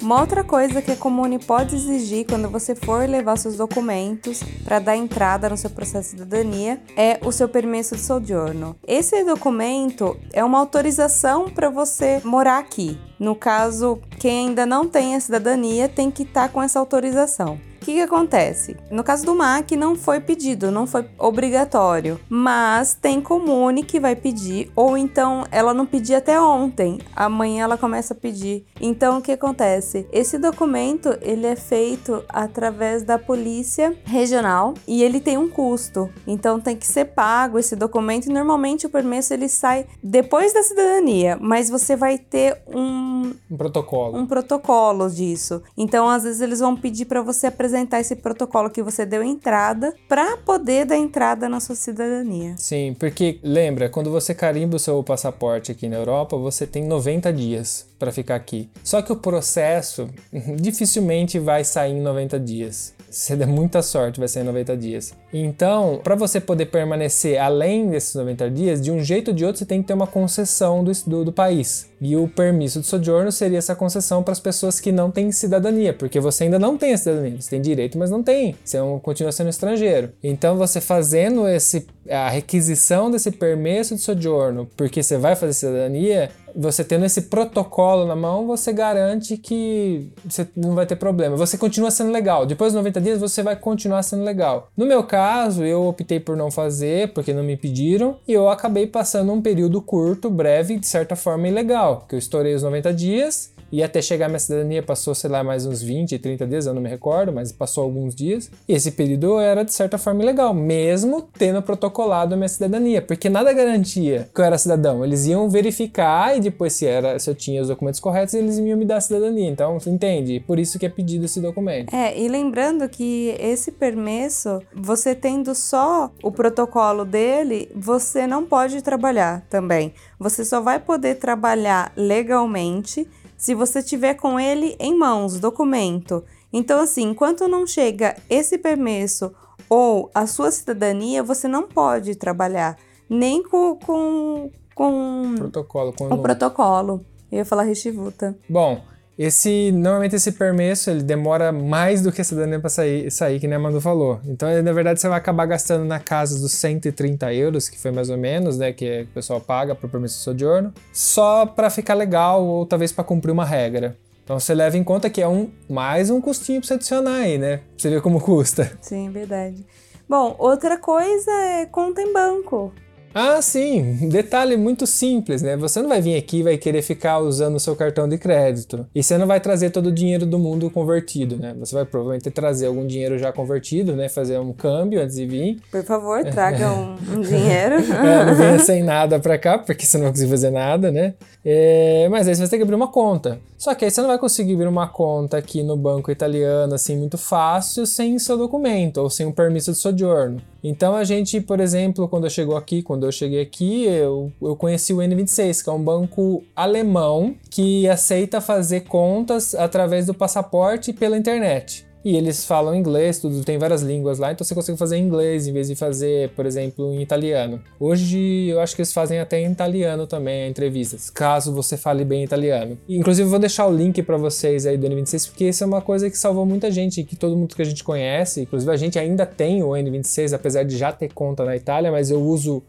Uma 0.08 0.22
outra 0.22 0.42
coisa 0.42 0.82
que 0.82 0.92
a 0.92 0.96
Comune 0.96 1.38
pode 1.38 1.76
exigir 1.76 2.26
quando 2.26 2.50
você 2.50 2.74
for 2.74 3.10
levar 3.10 3.38
seus 3.38 3.58
documentos 3.58 4.42
para 4.64 4.80
dar 4.80 4.96
entrada 4.96 5.50
no 5.50 5.58
seu 5.58 5.70
processo 5.70 6.16
de 6.16 6.22
cidadania 6.22 6.82
é 6.96 7.20
o 7.26 7.30
seu 7.30 7.50
permesso 7.50 7.94
de 7.94 8.04
sojourno. 8.04 8.78
Esse 8.88 9.26
documento 9.26 10.18
é 10.32 10.46
uma 10.46 10.60
autorização 10.60 11.50
para 11.50 11.70
você 11.70 12.22
morar 12.24 12.58
aqui. 12.58 12.98
No 13.20 13.36
caso, 13.36 14.00
quem 14.18 14.48
ainda 14.48 14.66
não 14.66 14.88
tem 14.88 15.14
a 15.14 15.20
cidadania 15.20 15.90
tem 15.90 16.10
que 16.10 16.24
estar 16.24 16.48
tá 16.48 16.54
com 16.54 16.64
essa 16.64 16.80
autorização 16.80 17.60
que, 17.88 17.94
que 17.94 18.02
acontece? 18.02 18.76
No 18.92 19.02
caso 19.02 19.26
do 19.26 19.34
MAC, 19.34 19.78
não 19.78 19.96
foi 19.96 20.20
pedido, 20.20 20.70
não 20.70 20.86
foi 20.86 21.06
obrigatório, 21.18 22.20
mas 22.28 22.94
tem 22.94 23.22
comune 23.22 23.82
que 23.82 23.98
vai 23.98 24.14
pedir, 24.14 24.70
ou 24.76 24.98
então 24.98 25.46
ela 25.50 25.74
não 25.74 25.86
pediu 25.86 26.18
até 26.18 26.40
ontem, 26.40 27.00
amanhã 27.16 27.64
ela 27.64 27.78
começa 27.78 28.14
a 28.14 28.18
pedir. 28.18 28.66
Então, 28.82 29.20
o 29.20 29.22
que 29.22 29.32
acontece? 29.32 30.06
Esse 30.12 30.38
documento 30.38 31.18
ele 31.22 31.48
é 31.48 31.56
feito 31.56 32.24
através 32.28 33.04
da 33.04 33.18
polícia 33.18 33.98
regional 34.04 34.74
e 34.86 35.02
ele 35.02 35.22
tem 35.22 35.38
um 35.38 35.48
custo, 35.48 36.10
então 36.28 36.60
tem 36.60 36.76
que 36.76 36.86
ser 36.86 37.06
pago 37.06 37.58
esse 37.58 37.76
documento 37.76 38.26
e 38.26 38.34
normalmente 38.34 38.86
o 38.86 38.90
permesso 38.90 39.34
ele 39.34 39.48
sai 39.48 39.86
depois 40.04 40.54
da 40.54 40.62
cidadania, 40.62 41.38
mas 41.40 41.70
você 41.70 41.96
vai 41.96 42.18
ter 42.18 42.62
um, 42.68 43.34
um 43.50 43.58
protocolo, 43.58 44.18
um 44.18 44.26
protocolo 44.26 45.10
disso. 45.10 45.62
Então, 45.78 46.10
às 46.10 46.24
vezes 46.24 46.42
eles 46.42 46.60
vão 46.60 46.76
pedir 46.76 47.06
para 47.06 47.22
você 47.22 47.48
apresentar 47.48 47.77
apresentar 47.78 48.00
esse 48.00 48.16
protocolo 48.16 48.70
que 48.70 48.82
você 48.82 49.06
deu 49.06 49.24
entrada 49.24 49.94
para 50.08 50.38
poder 50.38 50.86
dar 50.86 50.98
entrada 50.98 51.48
na 51.48 51.60
sua 51.60 51.76
cidadania. 51.76 52.56
Sim, 52.58 52.96
porque 52.98 53.40
lembra, 53.44 53.90
quando 53.90 54.10
você 54.10 54.34
carimba 54.34 54.76
o 54.78 54.80
seu 54.80 55.02
passaporte 55.04 55.72
aqui 55.72 55.88
na 55.88 55.98
Europa, 55.98 56.36
você 56.38 56.66
tem 56.66 56.84
90 56.84 57.32
dias 57.32 57.87
para 57.98 58.12
ficar 58.12 58.36
aqui. 58.36 58.70
Só 58.84 59.02
que 59.02 59.12
o 59.12 59.16
processo 59.16 60.10
dificilmente 60.60 61.40
vai 61.40 61.64
sair 61.64 61.94
em 61.94 62.02
90 62.02 62.40
dias. 62.40 62.96
Se 63.10 63.36
der 63.36 63.48
muita 63.48 63.82
sorte, 63.82 64.20
vai 64.20 64.28
ser 64.28 64.42
em 64.42 64.44
90 64.44 64.76
dias. 64.76 65.14
Então, 65.32 66.02
para 66.04 66.14
você 66.14 66.42
poder 66.42 66.66
permanecer 66.66 67.40
além 67.40 67.90
desses 67.90 68.14
90 68.14 68.52
dias, 68.52 68.82
de 68.82 68.92
um 68.92 69.02
jeito 69.02 69.30
ou 69.30 69.34
de 69.34 69.46
outro, 69.46 69.60
você 69.60 69.66
tem 69.66 69.82
que 69.82 69.88
ter 69.88 69.94
uma 69.94 70.08
concessão 70.08 70.84
do, 70.84 70.92
do, 71.06 71.26
do 71.26 71.32
país. 71.32 71.90
E 72.02 72.16
o 72.16 72.28
permisso 72.28 72.82
de 72.82 72.86
sojourno 72.86 73.32
seria 73.32 73.58
essa 73.58 73.76
concessão 73.76 74.22
para 74.22 74.34
as 74.34 74.40
pessoas 74.40 74.80
que 74.80 74.92
não 74.92 75.10
têm 75.10 75.32
cidadania, 75.32 75.94
porque 75.94 76.20
você 76.20 76.44
ainda 76.44 76.60
não 76.60 76.78
tem 76.78 76.94
a 76.94 76.98
cidadania. 76.98 77.40
Você 77.40 77.50
tem 77.50 77.62
direito, 77.62 77.98
mas 77.98 78.12
não 78.12 78.22
tem. 78.22 78.56
Você 78.64 78.78
é 78.78 78.84
um, 78.84 79.00
continua 79.00 79.32
sendo 79.32 79.50
estrangeiro. 79.50 80.12
Então, 80.22 80.58
você 80.58 80.82
fazendo 80.82 81.48
esse, 81.48 81.88
a 82.10 82.30
requisição 82.30 83.10
desse 83.12 83.32
permisso 83.32 83.96
de 83.96 84.02
sojourno, 84.02 84.68
porque 84.76 85.04
você 85.04 85.18
vai 85.18 85.36
fazer 85.36 85.54
cidadania, 85.54 86.30
você 86.56 86.84
tendo 86.84 87.06
esse 87.06 87.24
protocolo 87.24 88.06
na 88.06 88.16
mão, 88.16 88.48
você 88.48 88.74
garante 88.74 89.38
que 89.38 90.10
você 90.26 90.48
não 90.56 90.74
vai 90.74 90.86
ter 90.86 90.96
problema. 90.96 91.36
Você 91.36 91.58
continua 91.58 91.92
sendo 91.92 92.12
legal. 92.12 92.46
Depois 92.46 92.74
dos 92.74 92.80
90 92.80 93.02
dias, 93.02 93.20
você 93.20 93.44
vai 93.44 93.56
continuar 93.56 94.02
sendo 94.04 94.24
legal. 94.24 94.70
No 94.76 94.86
meu 94.86 95.04
caso, 95.04 95.64
eu 95.64 95.86
optei 95.86 96.20
por 96.20 96.36
não 96.36 96.50
fazer, 96.50 97.14
porque 97.14 97.34
não 97.34 97.44
me 97.44 97.56
pediram, 97.56 98.18
e 98.28 98.34
eu 98.34 98.50
acabei 98.50 98.88
passando 98.88 99.32
um 99.32 99.42
período 99.42 99.82
curto, 99.82 100.30
breve, 100.30 100.80
de 100.80 100.88
certa 100.88 101.16
forma 101.16 101.48
ilegal, 101.48 102.06
que 102.08 102.16
eu 102.16 102.20
estourei 102.20 102.54
os 102.54 102.64
90 102.64 102.94
dias 102.94 103.57
e 103.72 103.84
até 103.84 104.02
chegar 104.02 104.28
minha 104.28 104.40
cidadania 104.40 104.82
passou, 104.82 105.14
sei 105.14 105.30
lá, 105.30 105.44
mais 105.44 105.66
uns 105.66 105.82
20, 105.82 106.18
30 106.18 106.48
dias, 106.48 106.66
eu 106.66 106.74
não 106.74 106.82
me 106.82 106.90
recordo, 106.90 107.34
mas 107.34 107.52
passou 107.52 107.84
alguns 107.84 108.16
dias. 108.16 108.50
E 108.68 108.74
esse 108.74 108.92
período 108.92 109.40
era 109.40 109.64
de 109.64 109.74
certa 109.74 109.98
forma 109.98 110.24
ilegal, 110.24 110.54
mesmo 110.54 111.28
tendo 111.38 111.62
protocolado 111.62 112.34
a 112.34 112.38
minha 112.38 112.48
cidadania, 112.48 113.02
porque 113.02 113.30
nada 113.30 113.52
garantia 113.54 114.30
que 114.34 114.40
eu 114.40 114.46
era 114.46 114.58
cidadão. 114.58 115.04
Eles 115.04 115.26
iam 115.26 115.50
verificar 115.50 116.38
e 116.38 116.40
depois 116.40 116.74
se 116.74 116.86
era 116.86 117.20
se 117.20 117.30
eu 117.30 117.36
tinha 117.36 117.62
os 117.62 117.68
documentos 117.68 118.00
corretos, 118.00 118.34
eles 118.34 118.58
iam 118.58 118.78
me 118.78 118.86
dar 118.86 118.98
a 118.98 119.02
cidadania. 119.02 119.50
Então, 119.50 119.78
entende? 119.86 120.40
Por 120.40 120.60
isso 120.60 120.80
que 120.80 120.86
é 120.86 120.90
pedido 120.90 121.26
esse 121.26 121.42
documento. 121.42 121.94
É, 121.94 122.18
e 122.18 122.28
lembrando 122.28 122.88
que 122.88 123.36
esse 123.40 123.72
permesso, 123.72 124.62
você 124.74 125.14
tendo 125.14 125.54
só 125.54 126.12
o 126.24 126.32
protocolo 126.32 127.04
dele, 127.04 127.70
você 127.76 128.26
não 128.26 128.46
pode 128.46 128.82
trabalhar 128.82 129.46
também. 129.50 129.94
Você 130.20 130.46
só 130.46 130.62
vai 130.62 130.80
poder 130.80 131.16
trabalhar 131.16 131.92
legalmente 131.96 133.08
se 133.38 133.54
você 133.54 133.84
tiver 133.84 134.16
com 134.16 134.40
ele 134.40 134.76
em 134.80 134.98
mãos, 134.98 135.40
documento. 135.40 136.24
Então, 136.52 136.82
assim, 136.82 137.04
enquanto 137.04 137.48
não 137.48 137.68
chega 137.68 138.18
esse 138.30 138.58
permesso 138.58 139.32
ou 139.70 140.10
a 140.14 140.26
sua 140.26 140.50
cidadania, 140.52 141.22
você 141.22 141.48
não 141.48 141.64
pode 141.68 142.16
trabalhar 142.16 142.78
nem 143.10 143.44
com, 143.44 143.76
com, 143.78 144.52
com 144.74 145.36
protocolo, 145.38 145.94
com 145.94 146.06
o 146.06 146.18
protocolo. 146.22 147.06
Eu 147.32 147.40
ia 147.40 147.46
falar 147.46 147.64
rechivuta. 147.64 148.38
Bom, 148.50 148.82
esse, 149.18 149.72
normalmente 149.72 150.16
esse 150.16 150.32
permesso 150.32 150.92
ele 150.92 151.02
demora 151.02 151.52
mais 151.52 152.02
do 152.02 152.12
que 152.12 152.22
a 152.22 152.24
cidadania 152.24 152.60
para 152.60 152.70
sair, 152.70 153.10
sair, 153.10 153.40
que 153.40 153.48
nem 153.48 153.56
a 153.56 153.60
Manu 153.60 153.82
falou. 153.82 154.20
Então, 154.26 154.48
na 154.62 154.74
verdade, 154.74 155.02
você 155.02 155.10
vai 155.10 155.18
acabar 155.18 155.46
gastando 155.46 155.86
na 155.86 156.00
casa 156.00 156.40
dos 156.40 156.52
130 156.54 157.34
euros, 157.34 157.68
que 157.68 157.80
foi 157.80 157.92
mais 157.92 158.10
ou 158.10 158.18
menos, 158.18 158.58
né, 158.58 158.72
que 158.72 159.02
o 159.02 159.08
pessoal 159.08 159.42
paga 159.42 159.74
para 159.74 159.88
o 159.88 159.90
permesso 159.90 160.18
de 160.18 160.24
sojourno, 160.24 160.74
só 160.94 161.46
para 161.46 161.70
ficar 161.70 161.96
legal 161.96 162.44
ou 162.46 162.66
talvez 162.66 162.92
para 162.92 163.04
cumprir 163.04 163.32
uma 163.32 163.46
regra. 163.46 163.98
Então 164.24 164.40
você 164.40 164.54
leva 164.54 164.78
em 164.78 164.84
conta 164.84 165.10
que 165.10 165.22
é 165.22 165.28
um 165.28 165.50
mais 165.70 166.10
um 166.10 166.20
custinho 166.20 166.60
para 166.60 166.68
você 166.68 166.74
adicionar 166.74 167.20
aí, 167.20 167.38
né? 167.38 167.58
Pra 167.58 167.66
você 167.78 167.90
ver 167.90 168.02
como 168.02 168.20
custa. 168.20 168.78
Sim, 168.82 169.10
verdade. 169.10 169.66
Bom, 170.08 170.36
outra 170.38 170.78
coisa 170.78 171.32
é 171.32 171.66
conta 171.66 172.02
em 172.02 172.12
banco. 172.12 172.74
Ah, 173.14 173.42
sim. 173.42 174.10
Detalhe 174.10 174.56
muito 174.58 174.86
simples, 174.86 175.42
né? 175.42 175.58
Você 175.58 175.82
não 175.82 175.90
vai 175.90 176.02
vir 176.02 176.16
aqui 176.16 176.38
e 176.40 176.44
vai 176.44 176.58
querer 176.58 176.82
ficar 176.82 177.20
usando 177.20 177.56
o 177.56 177.60
seu 177.60 177.76
cartão 177.76 178.08
de 178.08 178.18
crédito. 178.18 178.86
E 178.94 179.04
você 179.04 179.18
não 179.18 179.26
vai 179.26 179.40
trazer 179.40 179.70
todo 179.72 179.88
o 179.88 179.92
dinheiro 179.92 180.26
do 180.26 180.38
mundo 180.38 180.70
convertido, 180.70 181.38
né? 181.38 181.56
Você 181.60 181.74
vai 181.74 181.86
provavelmente 181.86 182.30
trazer 182.30 182.68
algum 182.68 182.86
dinheiro 182.86 183.18
já 183.18 183.32
convertido, 183.32 183.96
né? 183.96 184.08
Fazer 184.10 184.40
um 184.40 184.54
câmbio 184.54 185.02
antes 185.02 185.16
de 185.16 185.26
vir. 185.26 185.60
Por 185.72 185.84
favor, 185.84 186.24
traga 186.26 186.72
um, 186.72 186.96
um 187.16 187.22
dinheiro. 187.22 187.78
É, 188.08 188.26
não 188.26 188.36
venha 188.36 188.60
sem 188.60 188.84
nada 188.84 189.20
pra 189.20 189.38
cá, 189.38 189.58
porque 189.58 189.86
você 189.86 189.98
não 189.98 190.04
vai 190.06 190.12
conseguir 190.12 190.30
fazer 190.30 190.50
nada, 190.52 190.92
né? 190.92 191.16
É, 191.44 192.08
mas 192.10 192.28
aí 192.28 192.36
você 192.36 192.42
vai 192.42 192.50
ter 192.50 192.58
que 192.58 192.64
abrir 192.64 192.76
uma 192.76 192.90
conta. 192.90 193.40
Só 193.58 193.74
que 193.74 193.86
aí 193.86 193.92
você 193.92 194.02
não 194.02 194.08
vai 194.08 194.20
conseguir 194.20 194.54
abrir 194.54 194.68
uma 194.68 194.88
conta 194.88 195.38
aqui 195.38 195.64
no 195.64 195.76
banco 195.76 196.12
italiano, 196.12 196.76
assim, 196.76 196.96
muito 196.96 197.18
fácil, 197.18 197.88
sem 197.88 198.20
seu 198.20 198.38
documento 198.38 198.98
ou 198.98 199.10
sem 199.10 199.26
um 199.26 199.32
permisso 199.32 199.72
de 199.72 199.80
sojourno. 199.80 200.40
Então 200.64 200.96
a 200.96 201.04
gente, 201.04 201.42
por 201.42 201.60
exemplo, 201.60 202.08
quando 202.08 202.26
eu 202.26 202.30
chegou 202.30 202.56
aqui, 202.56 202.84
quando 202.84 203.08
eu 203.08 203.12
cheguei 203.12 203.42
aqui, 203.42 203.86
eu, 203.86 204.32
eu 204.40 204.56
conheci 204.56 204.94
o 204.94 204.98
N26, 204.98 205.64
que 205.64 205.70
é 205.70 205.74
um 205.74 205.84
banco 205.84 206.44
alemão 206.56 207.36
que 207.50 207.90
aceita 207.90 208.40
fazer 208.40 208.82
contas 208.82 209.56
através 209.56 210.06
do 210.06 210.14
passaporte 210.14 210.94
pela 210.94 211.18
internet. 211.18 211.87
E 212.08 212.16
eles 212.16 212.46
falam 212.46 212.74
inglês, 212.74 213.20
tudo 213.20 213.44
tem 213.44 213.58
várias 213.58 213.82
línguas 213.82 214.18
lá, 214.18 214.32
então 214.32 214.48
você 214.48 214.56
consegue 214.56 214.78
fazer 214.78 214.96
em 214.96 215.04
inglês 215.04 215.46
em 215.46 215.52
vez 215.52 215.68
de 215.68 215.76
fazer, 215.76 216.30
por 216.30 216.46
exemplo, 216.46 216.94
em 216.94 217.02
italiano. 217.02 217.62
Hoje 217.78 218.48
eu 218.48 218.62
acho 218.62 218.74
que 218.74 218.82
eles 218.82 218.94
fazem 218.94 219.20
até 219.20 219.42
em 219.42 219.52
italiano 219.52 220.08
também 220.08 220.50
entrevistas, 220.50 221.10
caso 221.10 221.54
você 221.54 221.76
fale 221.76 222.06
bem 222.06 222.24
italiano. 222.24 222.78
Inclusive 222.88 223.28
eu 223.28 223.30
vou 223.30 223.40
deixar 223.40 223.68
o 223.68 223.76
link 223.76 224.02
para 224.04 224.16
vocês 224.16 224.66
aí 224.66 224.78
do 224.78 224.88
N26, 224.88 225.28
porque 225.28 225.50
isso 225.50 225.66
é 225.66 225.68
uma 225.68 225.82
coisa 225.82 226.10
que 226.10 226.18
salvou 226.18 226.46
muita 226.46 226.72
gente, 226.72 227.04
que 227.04 227.18
todo 227.18 227.36
mundo 227.36 227.54
que 227.54 227.62
a 227.62 227.66
gente 227.66 227.84
conhece, 227.84 228.44
inclusive 228.44 228.72
a 228.72 228.78
gente 228.78 228.98
ainda 228.98 229.26
tem 229.26 229.62
o 229.62 229.72
N26, 229.72 230.32
apesar 230.32 230.64
de 230.64 230.78
já 230.78 230.94
ter 230.94 231.12
conta 231.12 231.44
na 231.44 231.58
Itália, 231.58 231.92
mas 231.92 232.10
eu 232.10 232.22
uso 232.22 232.64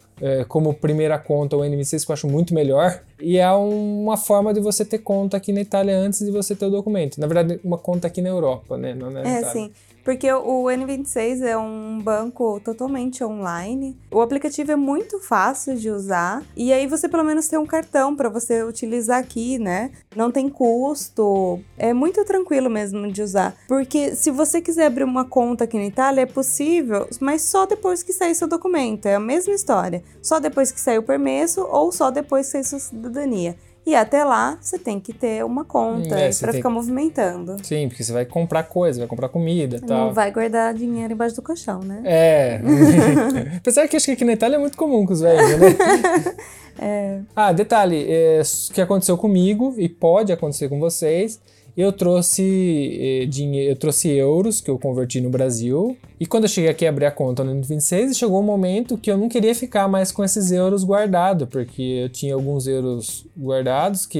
como 0.47 0.73
primeira 0.73 1.17
conta 1.17 1.55
o 1.55 1.61
N26, 1.61 2.05
que 2.05 2.11
eu 2.11 2.13
acho 2.13 2.27
muito 2.27 2.53
melhor. 2.53 3.01
E 3.21 3.37
é 3.37 3.51
uma 3.51 4.17
forma 4.17 4.53
de 4.53 4.59
você 4.59 4.83
ter 4.85 4.99
conta 4.99 5.37
aqui 5.37 5.51
na 5.51 5.61
Itália 5.61 5.97
antes 5.97 6.19
de 6.19 6.31
você 6.31 6.55
ter 6.55 6.65
o 6.65 6.69
documento. 6.69 7.19
Na 7.19 7.27
verdade, 7.27 7.59
uma 7.63 7.77
conta 7.77 8.07
aqui 8.07 8.21
na 8.21 8.29
Europa, 8.29 8.77
né? 8.77 8.93
Não 8.93 9.09
na 9.09 9.19
É, 9.21 9.39
Itália. 9.39 9.49
sim. 9.51 9.71
Porque 10.09 10.33
o 10.33 10.63
N26 10.63 11.43
é 11.43 11.55
um 11.55 12.01
banco 12.01 12.59
totalmente 12.61 13.23
online. 13.23 13.95
O 14.11 14.21
aplicativo 14.21 14.71
é 14.71 14.75
muito 14.75 15.19
fácil 15.19 15.75
de 15.75 15.91
usar. 15.91 16.41
E 16.57 16.73
aí 16.73 16.87
você 16.87 17.07
pelo 17.07 17.23
menos 17.23 17.47
tem 17.47 17.59
um 17.59 17.65
cartão 17.67 18.15
para 18.15 18.27
você 18.27 18.63
utilizar 18.63 19.19
aqui, 19.19 19.59
né? 19.59 19.91
Não 20.15 20.31
tem 20.31 20.49
custo. 20.49 21.59
É 21.77 21.93
muito 21.93 22.25
tranquilo 22.25 22.71
mesmo 22.71 23.11
de 23.11 23.21
usar. 23.21 23.55
Porque 23.67 24.15
se 24.15 24.31
você 24.31 24.59
quiser 24.59 24.87
abrir 24.87 25.03
uma 25.03 25.25
conta 25.25 25.65
aqui 25.65 25.77
na 25.77 25.85
Itália, 25.85 26.21
é 26.21 26.25
possível, 26.25 27.07
mas 27.21 27.43
só 27.43 27.67
depois 27.67 28.01
que 28.01 28.11
sair 28.11 28.33
seu 28.33 28.47
documento. 28.47 29.05
É 29.05 29.13
a 29.13 29.19
mesma 29.19 29.53
história. 29.53 30.03
Só 30.23 30.39
depois 30.39 30.71
que 30.71 30.81
sair 30.81 30.97
o 30.97 31.03
permesso 31.03 31.61
ou 31.61 31.91
só 31.91 32.09
depois 32.09 32.47
que 32.47 32.53
sair 32.53 32.63
sua 32.63 32.79
cidadania. 32.79 33.55
E 33.89 33.95
até 33.95 34.23
lá, 34.23 34.55
você 34.61 34.77
tem 34.77 34.99
que 34.99 35.11
ter 35.11 35.43
uma 35.43 35.65
conta 35.65 36.13
É, 36.15 36.29
para 36.31 36.53
ficar 36.53 36.69
movimentando. 36.69 37.55
Sim, 37.63 37.87
porque 37.89 38.03
você 38.03 38.13
vai 38.13 38.23
comprar 38.23 38.61
coisa, 38.61 38.99
vai 38.99 39.07
comprar 39.07 39.29
comida 39.29 39.77
e 39.77 39.81
Não 39.81 39.87
tal. 39.87 40.13
vai 40.13 40.31
guardar 40.31 40.75
dinheiro 40.75 41.13
embaixo 41.13 41.35
do 41.35 41.41
colchão, 41.41 41.79
né? 41.79 42.03
É. 42.05 42.61
Apesar 43.57 43.87
que 43.87 43.95
acho 43.95 44.05
que 44.05 44.11
aqui 44.11 44.23
na 44.23 44.33
Itália 44.33 44.57
é 44.57 44.59
muito 44.59 44.77
comum 44.77 45.07
com 45.07 45.13
os 45.13 45.21
velhos, 45.21 45.59
né? 45.59 46.35
Ah, 47.35 47.51
detalhe, 47.51 48.05
é, 48.07 48.41
o 48.69 48.73
que 48.73 48.79
aconteceu 48.79 49.17
comigo 49.17 49.73
e 49.75 49.89
pode 49.89 50.31
acontecer 50.31 50.69
com 50.69 50.79
vocês. 50.79 51.37
Eu 51.75 51.91
trouxe 51.91 53.27
dinheiro, 53.29 53.71
eu 53.71 53.75
trouxe 53.75 54.09
euros 54.09 54.61
que 54.61 54.69
eu 54.69 54.77
converti 54.77 55.21
no 55.21 55.29
Brasil. 55.29 55.97
E 56.19 56.25
quando 56.25 56.43
eu 56.43 56.49
cheguei 56.49 56.69
aqui 56.69 56.85
a 56.85 56.89
abrir 56.89 57.05
a 57.05 57.11
conta 57.11 57.43
no 57.43 57.61
26, 57.61 58.17
chegou 58.17 58.39
um 58.39 58.43
momento 58.43 58.97
que 58.97 59.09
eu 59.09 59.17
não 59.17 59.29
queria 59.29 59.55
ficar 59.55 59.87
mais 59.87 60.11
com 60.11 60.23
esses 60.23 60.51
euros 60.51 60.83
guardados, 60.83 61.47
porque 61.47 61.81
eu 61.81 62.09
tinha 62.09 62.33
alguns 62.33 62.67
euros 62.67 63.25
guardados 63.37 64.05
que 64.05 64.19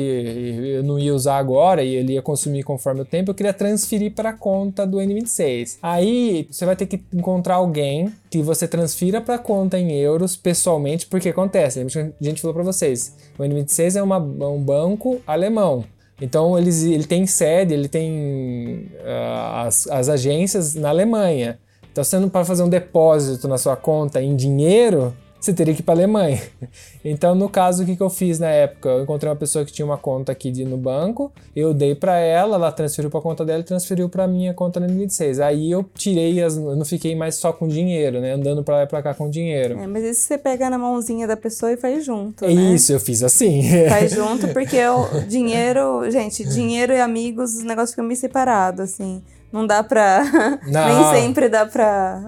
eu 0.77 0.83
não 0.83 0.97
ia 0.97 1.13
usar 1.13 1.37
agora 1.37 1.83
e 1.83 1.95
ele 1.95 2.13
ia 2.13 2.21
consumir 2.21 2.63
conforme 2.63 3.01
o 3.01 3.05
tempo. 3.05 3.31
Eu 3.31 3.35
queria 3.35 3.53
transferir 3.53 4.13
para 4.13 4.29
a 4.29 4.33
conta 4.33 4.87
do 4.87 4.97
N26. 4.97 5.77
Aí 5.81 6.47
você 6.49 6.65
vai 6.65 6.75
ter 6.75 6.85
que 6.85 7.01
encontrar 7.13 7.55
alguém 7.55 8.13
que 8.29 8.41
você 8.41 8.67
transfira 8.67 9.19
para 9.19 9.35
a 9.35 9.39
conta 9.39 9.77
em 9.77 9.91
euros 9.91 10.35
pessoalmente, 10.35 11.07
porque 11.07 11.29
acontece, 11.29 11.79
lembra 11.79 11.93
que 11.93 11.99
a 11.99 12.29
gente 12.29 12.41
falou 12.41 12.53
para 12.53 12.63
vocês, 12.63 13.15
o 13.37 13.43
N26 13.43 13.95
é, 13.95 14.03
uma, 14.03 14.15
é 14.17 14.45
um 14.45 14.61
banco 14.61 15.19
alemão. 15.25 15.83
Então 16.21 16.57
eles, 16.57 16.83
ele 16.83 17.05
tem 17.05 17.25
sede, 17.25 17.73
ele 17.73 17.87
tem 17.87 18.91
ah, 19.05 19.63
as, 19.67 19.87
as 19.87 20.09
agências 20.09 20.75
na 20.75 20.89
Alemanha. 20.89 21.59
Então, 21.91 22.03
não 22.19 22.29
para 22.29 22.45
fazer 22.45 22.63
um 22.63 22.69
depósito 22.69 23.47
na 23.47 23.57
sua 23.57 23.75
conta 23.75 24.21
em 24.21 24.35
dinheiro, 24.35 25.13
você 25.39 25.53
teria 25.53 25.73
que 25.73 25.79
ir 25.81 25.83
para 25.83 25.93
a 25.93 25.97
Alemanha. 25.97 26.41
Então, 27.03 27.33
no 27.33 27.47
caso, 27.47 27.83
o 27.83 27.85
que, 27.85 27.95
que 27.95 28.03
eu 28.03 28.09
fiz 28.09 28.39
na 28.39 28.49
época? 28.49 28.89
Eu 28.89 29.03
encontrei 29.03 29.29
uma 29.29 29.35
pessoa 29.35 29.63
que 29.63 29.71
tinha 29.71 29.85
uma 29.85 29.97
conta 29.97 30.33
aqui 30.33 30.51
de, 30.51 30.65
no 30.65 30.75
banco, 30.75 31.31
eu 31.55 31.73
dei 31.73 31.95
para 31.95 32.17
ela, 32.17 32.55
ela 32.57 32.71
transferiu 32.73 33.09
para 33.09 33.21
a 33.21 33.23
conta 33.23 33.45
dela 33.45 33.61
e 33.61 33.63
transferiu 33.63 34.09
para 34.09 34.27
minha 34.27 34.53
conta 34.53 34.81
no 34.81 34.87
26. 34.89 35.39
Aí 35.39 35.71
eu 35.71 35.85
tirei, 35.95 36.43
as, 36.43 36.57
eu 36.57 36.75
não 36.75 36.83
fiquei 36.83 37.15
mais 37.15 37.35
só 37.35 37.53
com 37.53 37.69
dinheiro, 37.69 38.19
né? 38.19 38.33
Andando 38.33 38.65
para 38.65 38.75
lá 38.75 38.83
e 38.83 38.87
para 38.87 39.01
cá 39.01 39.13
com 39.13 39.29
dinheiro. 39.29 39.79
É, 39.79 39.87
mas 39.87 40.03
isso 40.03 40.23
você 40.23 40.37
pega 40.37 40.69
na 40.69 40.77
mãozinha 40.77 41.25
da 41.25 41.37
pessoa 41.37 41.71
e 41.71 41.77
faz 41.77 42.03
junto, 42.03 42.43
É 42.43 42.53
né? 42.53 42.73
isso, 42.73 42.91
eu 42.91 42.99
fiz 42.99 43.23
assim. 43.23 43.63
Faz 43.87 44.11
junto, 44.13 44.49
porque 44.49 44.85
o 44.85 45.21
dinheiro, 45.25 46.11
gente, 46.11 46.43
dinheiro 46.43 46.91
e 46.91 46.99
amigos, 46.99 47.55
os 47.55 47.63
negócios 47.63 47.91
ficam 47.91 48.03
meio 48.03 48.19
separados, 48.19 48.81
assim. 48.81 49.21
Não 49.51 49.65
dá 49.65 49.83
pra. 49.83 50.23
Não. 50.67 51.11
Nem 51.11 51.21
sempre 51.21 51.49
dá 51.49 51.65
pra 51.65 52.19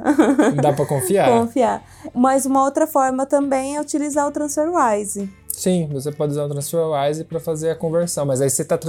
Não 0.49 0.55
dá 0.55 0.73
para 0.73 0.85
confiar. 0.85 1.29
confiar. 1.39 1.83
Mas 2.13 2.45
uma 2.45 2.63
outra 2.63 2.87
forma 2.87 3.25
também 3.25 3.75
é 3.75 3.81
utilizar 3.81 4.27
o 4.27 4.31
TransferWise. 4.31 5.29
Sim, 5.53 5.87
você 5.91 6.11
pode 6.11 6.31
usar 6.31 6.45
o 6.45 6.49
TransferWise 6.49 7.23
para 7.25 7.39
fazer 7.39 7.69
a 7.69 7.75
conversão, 7.75 8.25
mas 8.25 8.41
aí 8.41 8.49
você 8.49 8.63
está 8.63 8.79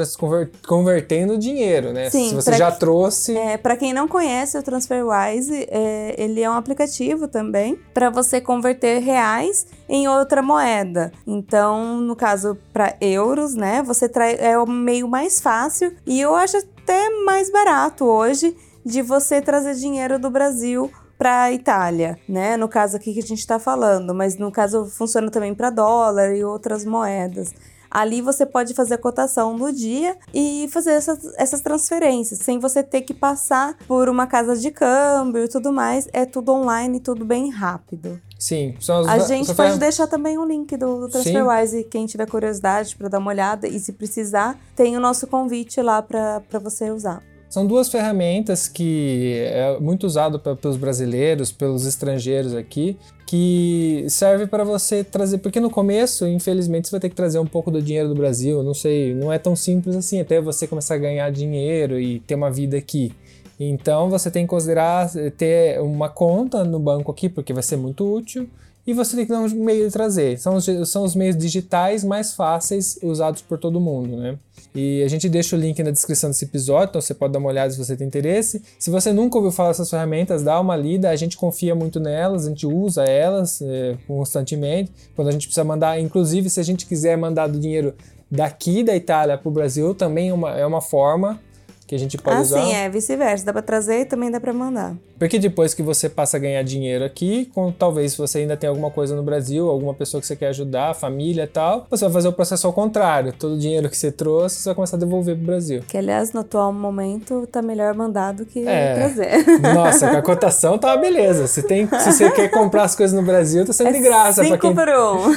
convertendo 0.67 1.37
dinheiro, 1.37 1.93
né? 1.93 2.09
Sim, 2.09 2.31
Se 2.31 2.35
você 2.35 2.51
pra 2.51 2.59
já 2.59 2.73
que- 2.73 2.79
trouxe. 2.81 3.37
É, 3.37 3.59
para 3.59 3.77
quem 3.77 3.93
não 3.93 4.09
conhece 4.09 4.57
o 4.57 4.63
TransferWise, 4.63 5.67
é, 5.71 6.15
ele 6.17 6.41
é 6.41 6.49
um 6.49 6.55
aplicativo 6.55 7.29
também 7.29 7.79
para 7.93 8.09
você 8.09 8.41
converter 8.41 9.01
reais 9.01 9.67
em 9.89 10.09
outra 10.09 10.41
moeda. 10.41 11.13
Então, 11.27 11.97
no 12.01 12.17
caso, 12.17 12.57
para 12.73 12.95
euros, 13.01 13.55
né? 13.55 13.83
Você 13.83 14.09
trai, 14.09 14.37
é 14.39 14.57
o 14.57 14.67
meio 14.67 15.07
mais 15.09 15.41
fácil 15.41 15.93
e 16.07 16.19
eu 16.21 16.35
acho 16.35 16.57
até 16.83 17.11
mais 17.25 17.51
barato 17.51 18.05
hoje 18.05 18.57
de 18.85 19.01
você 19.03 19.41
trazer 19.41 19.75
dinheiro 19.75 20.19
do 20.19 20.31
Brasil 20.31 20.91
para 21.17 21.45
a 21.45 21.53
Itália, 21.53 22.19
né? 22.29 22.57
No 22.57 22.69
caso 22.69 22.97
aqui 22.97 23.13
que 23.15 23.21
a 23.21 23.27
gente 23.27 23.39
está 23.39 23.59
falando, 23.59 24.13
mas 24.13 24.37
no 24.37 24.51
caso 24.51 24.87
funciona 24.87 25.31
também 25.31 25.55
para 25.55 25.71
dólar 25.71 26.35
e 26.35 26.45
outras 26.45 26.85
moedas. 26.85 27.55
Ali 27.95 28.23
você 28.23 28.47
pode 28.47 28.73
fazer 28.73 28.95
a 28.95 28.99
cotação 28.99 29.55
do 29.55 29.71
dia 29.71 30.17
e 30.33 30.67
fazer 30.73 30.93
essas, 30.93 31.19
essas 31.37 31.61
transferências, 31.61 32.39
sem 32.39 32.59
você 32.59 32.83
ter 32.83 33.03
que 33.03 33.13
passar 33.13 33.77
por 33.87 34.09
uma 34.09 34.27
casa 34.27 34.57
de 34.57 34.71
câmbio 34.71 35.45
e 35.45 35.49
tudo 35.49 35.71
mais. 35.73 36.09
É 36.11 36.25
tudo 36.25 36.53
online, 36.53 37.01
tudo 37.01 37.23
bem 37.25 37.51
rápido. 37.51 38.19
Sim, 38.39 38.75
são 38.81 39.01
as 39.01 39.07
A 39.09 39.19
gente 39.19 39.55
ferram- 39.55 39.69
pode 39.71 39.79
deixar 39.79 40.07
também 40.07 40.39
o 40.39 40.45
link 40.45 40.75
do, 40.77 41.01
do 41.03 41.09
TransferWise, 41.11 41.85
quem 41.85 42.07
tiver 42.07 42.27
curiosidade 42.27 42.97
para 42.97 43.09
dar 43.09 43.19
uma 43.19 43.31
olhada. 43.31 43.69
E 43.69 43.79
se 43.79 43.93
precisar, 43.93 44.59
tem 44.75 44.97
o 44.97 45.01
nosso 45.01 45.27
convite 45.27 45.81
lá 45.83 46.01
para 46.03 46.43
você 46.61 46.91
usar. 46.91 47.23
São 47.53 47.67
duas 47.67 47.91
ferramentas 47.91 48.67
que 48.67 49.43
é 49.45 49.79
muito 49.79 50.07
usado 50.07 50.39
pe- 50.39 50.55
pelos 50.55 50.79
brasileiros, 50.79 51.53
pelos 51.53 51.85
estrangeiros 51.85 52.55
aqui, 52.55 52.97
que 53.27 54.07
serve 54.09 54.47
para 54.47 54.65
você 54.65 55.05
trazer, 55.05 55.37
porque 55.37 55.61
no 55.61 55.69
começo, 55.69 56.27
infelizmente, 56.27 56.89
você 56.89 56.93
vai 56.93 57.01
ter 57.01 57.11
que 57.11 57.15
trazer 57.15 57.39
um 57.39 57.47
pouco 57.47 57.71
do 57.71 57.83
dinheiro 57.83 58.09
do 58.09 58.15
Brasil, 58.15 58.63
não 58.63 58.73
sei, 58.73 59.13
não 59.15 59.31
é 59.31 59.39
tão 59.39 59.55
simples 59.55 59.95
assim, 59.95 60.19
até 60.19 60.41
você 60.41 60.67
começar 60.67 60.95
a 60.95 60.97
ganhar 60.99 61.31
dinheiro 61.31 62.01
e 62.01 62.21
ter 62.21 62.37
uma 62.37 62.51
vida 62.51 62.79
aqui. 62.79 63.13
Então 63.61 64.09
você 64.09 64.31
tem 64.31 64.45
que 64.45 64.49
considerar 64.49 65.15
eh, 65.15 65.29
ter 65.29 65.79
uma 65.83 66.09
conta 66.09 66.65
no 66.65 66.79
banco 66.79 67.13
aqui, 67.13 67.29
porque 67.29 67.53
vai 67.53 67.63
ser 67.63 67.77
muito 67.77 68.11
útil, 68.11 68.49
e 68.87 68.93
você 68.93 69.17
tem 69.17 69.25
que 69.25 69.33
dar 69.33 69.41
um 69.41 69.49
meio 69.49 69.87
de 69.87 69.93
trazer. 69.93 70.39
São 70.39 70.57
os, 70.57 70.67
são 70.89 71.05
os 71.05 71.15
meios 71.15 71.37
digitais 71.37 72.03
mais 72.03 72.35
fáceis 72.35 72.99
usados 73.03 73.41
por 73.43 73.59
todo 73.59 73.81
mundo, 73.81 74.17
né? 74.17 74.37
E 74.75 75.03
a 75.03 75.09
gente 75.09 75.29
deixa 75.29 75.55
o 75.55 75.59
link 75.59 75.83
na 75.83 75.91
descrição 75.91 76.31
desse 76.31 76.45
episódio, 76.45 76.91
então 76.91 77.01
você 77.01 77.15
pode 77.15 77.33
dar 77.33 77.39
uma 77.39 77.49
olhada 77.49 77.71
se 77.71 77.79
você 77.79 77.95
tem 77.95 78.07
interesse. 78.07 78.63
Se 78.79 78.91
você 78.91 79.13
nunca 79.13 79.37
ouviu 79.37 79.53
falar 79.53 79.69
dessas 79.69 79.91
ferramentas, 79.91 80.43
dá 80.43 80.59
uma 80.59 80.75
lida, 80.75 81.11
a 81.11 81.17
gente 81.17 81.37
confia 81.37 81.75
muito 81.75 82.01
nelas, 82.01 82.47
a 82.47 82.49
gente 82.49 82.67
usa 82.67 83.05
elas 83.05 83.61
é, 83.63 83.97
constantemente. 84.07 84.91
Quando 85.15 85.29
a 85.29 85.33
gente 85.33 85.47
precisa 85.47 85.65
mandar, 85.65 86.01
inclusive 86.01 86.49
se 86.49 86.59
a 86.59 86.63
gente 86.63 86.87
quiser 86.87 87.17
mandar 87.17 87.49
do 87.49 87.61
dinheiro 87.61 87.95
daqui 88.31 88.83
da 88.83 88.97
Itália 88.97 89.37
para 89.37 89.49
o 89.49 89.53
Brasil, 89.53 89.95
também 89.95 90.31
é 90.31 90.35
uma, 90.35 90.59
é 90.59 90.67
uma 90.67 90.81
forma 90.81 91.39
que 91.87 91.95
a 91.95 91.99
gente 91.99 92.17
pode 92.19 92.37
ah, 92.37 92.41
usar. 92.41 92.63
sim, 92.63 92.75
é 92.75 92.89
vice-versa. 92.89 93.45
Dá 93.45 93.53
pra 93.53 93.63
trazer 93.63 94.01
e 94.01 94.05
também 94.05 94.31
dá 94.31 94.41
pra 94.41 94.53
mandar. 94.53 94.95
Porque 95.19 95.39
depois 95.39 95.73
que 95.75 95.83
você 95.83 96.09
passa 96.09 96.37
a 96.37 96.41
ganhar 96.41 96.63
dinheiro 96.63 97.05
aqui, 97.05 97.49
com 97.55 97.71
talvez 97.71 98.17
você 98.17 98.39
ainda 98.39 98.57
tenha 98.57 98.71
alguma 98.71 98.91
coisa 98.91 99.15
no 99.15 99.23
Brasil, 99.23 99.69
alguma 99.69 99.95
pessoa 99.95 100.21
que 100.21 100.27
você 100.27 100.35
quer 100.35 100.49
ajudar, 100.49 100.95
família 100.95 101.45
e 101.45 101.47
tal, 101.47 101.87
você 101.89 102.05
vai 102.05 102.13
fazer 102.13 102.29
o 102.29 102.33
processo 102.33 102.67
ao 102.67 102.73
contrário. 102.73 103.33
Todo 103.33 103.55
o 103.55 103.59
dinheiro 103.59 103.89
que 103.89 103.97
você 103.97 104.11
trouxe, 104.11 104.57
você 104.57 104.69
vai 104.69 104.75
começar 104.75 104.97
a 104.97 105.01
devolver 105.01 105.37
pro 105.37 105.47
Brasil. 105.47 105.83
Que, 105.87 105.97
aliás, 105.97 106.33
no 106.33 106.41
atual 106.41 106.73
momento, 106.73 107.47
tá 107.47 107.63
melhor 107.63 107.95
mandar 107.95 108.33
do 108.33 108.45
que 108.45 108.67
É. 108.67 108.95
trazer. 108.95 109.45
Nossa, 109.75 110.11
com 110.11 110.17
a 110.17 110.23
cotação 110.23 110.79
tá 110.79 110.89
uma 110.89 110.97
beleza. 110.97 111.47
Se, 111.47 111.63
tem, 111.63 111.87
se 111.87 112.13
você 112.13 112.31
quer 112.31 112.49
comprar 112.51 112.85
as 112.85 112.97
coisas 112.97 113.17
no 113.17 113.25
Brasil, 113.25 113.65
tá 113.65 113.73
sendo 113.73 113.93
de 113.93 114.01
graça 114.01 114.43
Cinco 114.43 114.59
quem 114.59 114.75
por 114.75 114.89
um. 114.89 115.33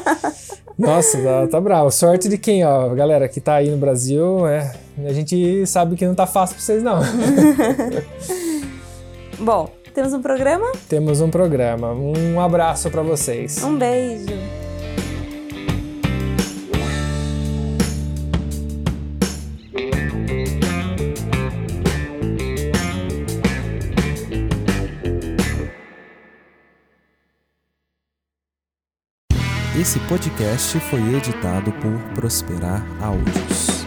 Nossa, 0.80 1.18
tá, 1.18 1.46
tá 1.46 1.60
bravo. 1.60 1.90
Sorte 1.90 2.28
de 2.28 2.38
quem, 2.38 2.64
ó, 2.64 2.88
galera 2.94 3.28
que 3.28 3.40
tá 3.40 3.56
aí 3.56 3.70
no 3.70 3.76
Brasil, 3.76 4.46
é, 4.46 4.72
a 5.04 5.12
gente 5.12 5.66
sabe 5.66 5.94
que 5.96 6.06
não 6.06 6.14
tá 6.14 6.26
fácil 6.26 6.56
pra 6.56 6.64
vocês, 6.64 6.82
não. 6.82 7.00
Bom, 9.38 9.70
temos 9.94 10.12
um 10.12 10.22
programa? 10.22 10.72
Temos 10.88 11.20
um 11.20 11.30
programa. 11.30 11.92
Um 11.92 12.40
abraço 12.40 12.90
pra 12.90 13.02
vocês. 13.02 13.62
Um 13.62 13.76
beijo. 13.76 14.59
Esse 29.80 29.98
podcast 30.00 30.78
foi 30.78 31.00
editado 31.14 31.72
por 31.72 31.98
Prosperar 32.12 32.84
Áudios. 33.00 33.79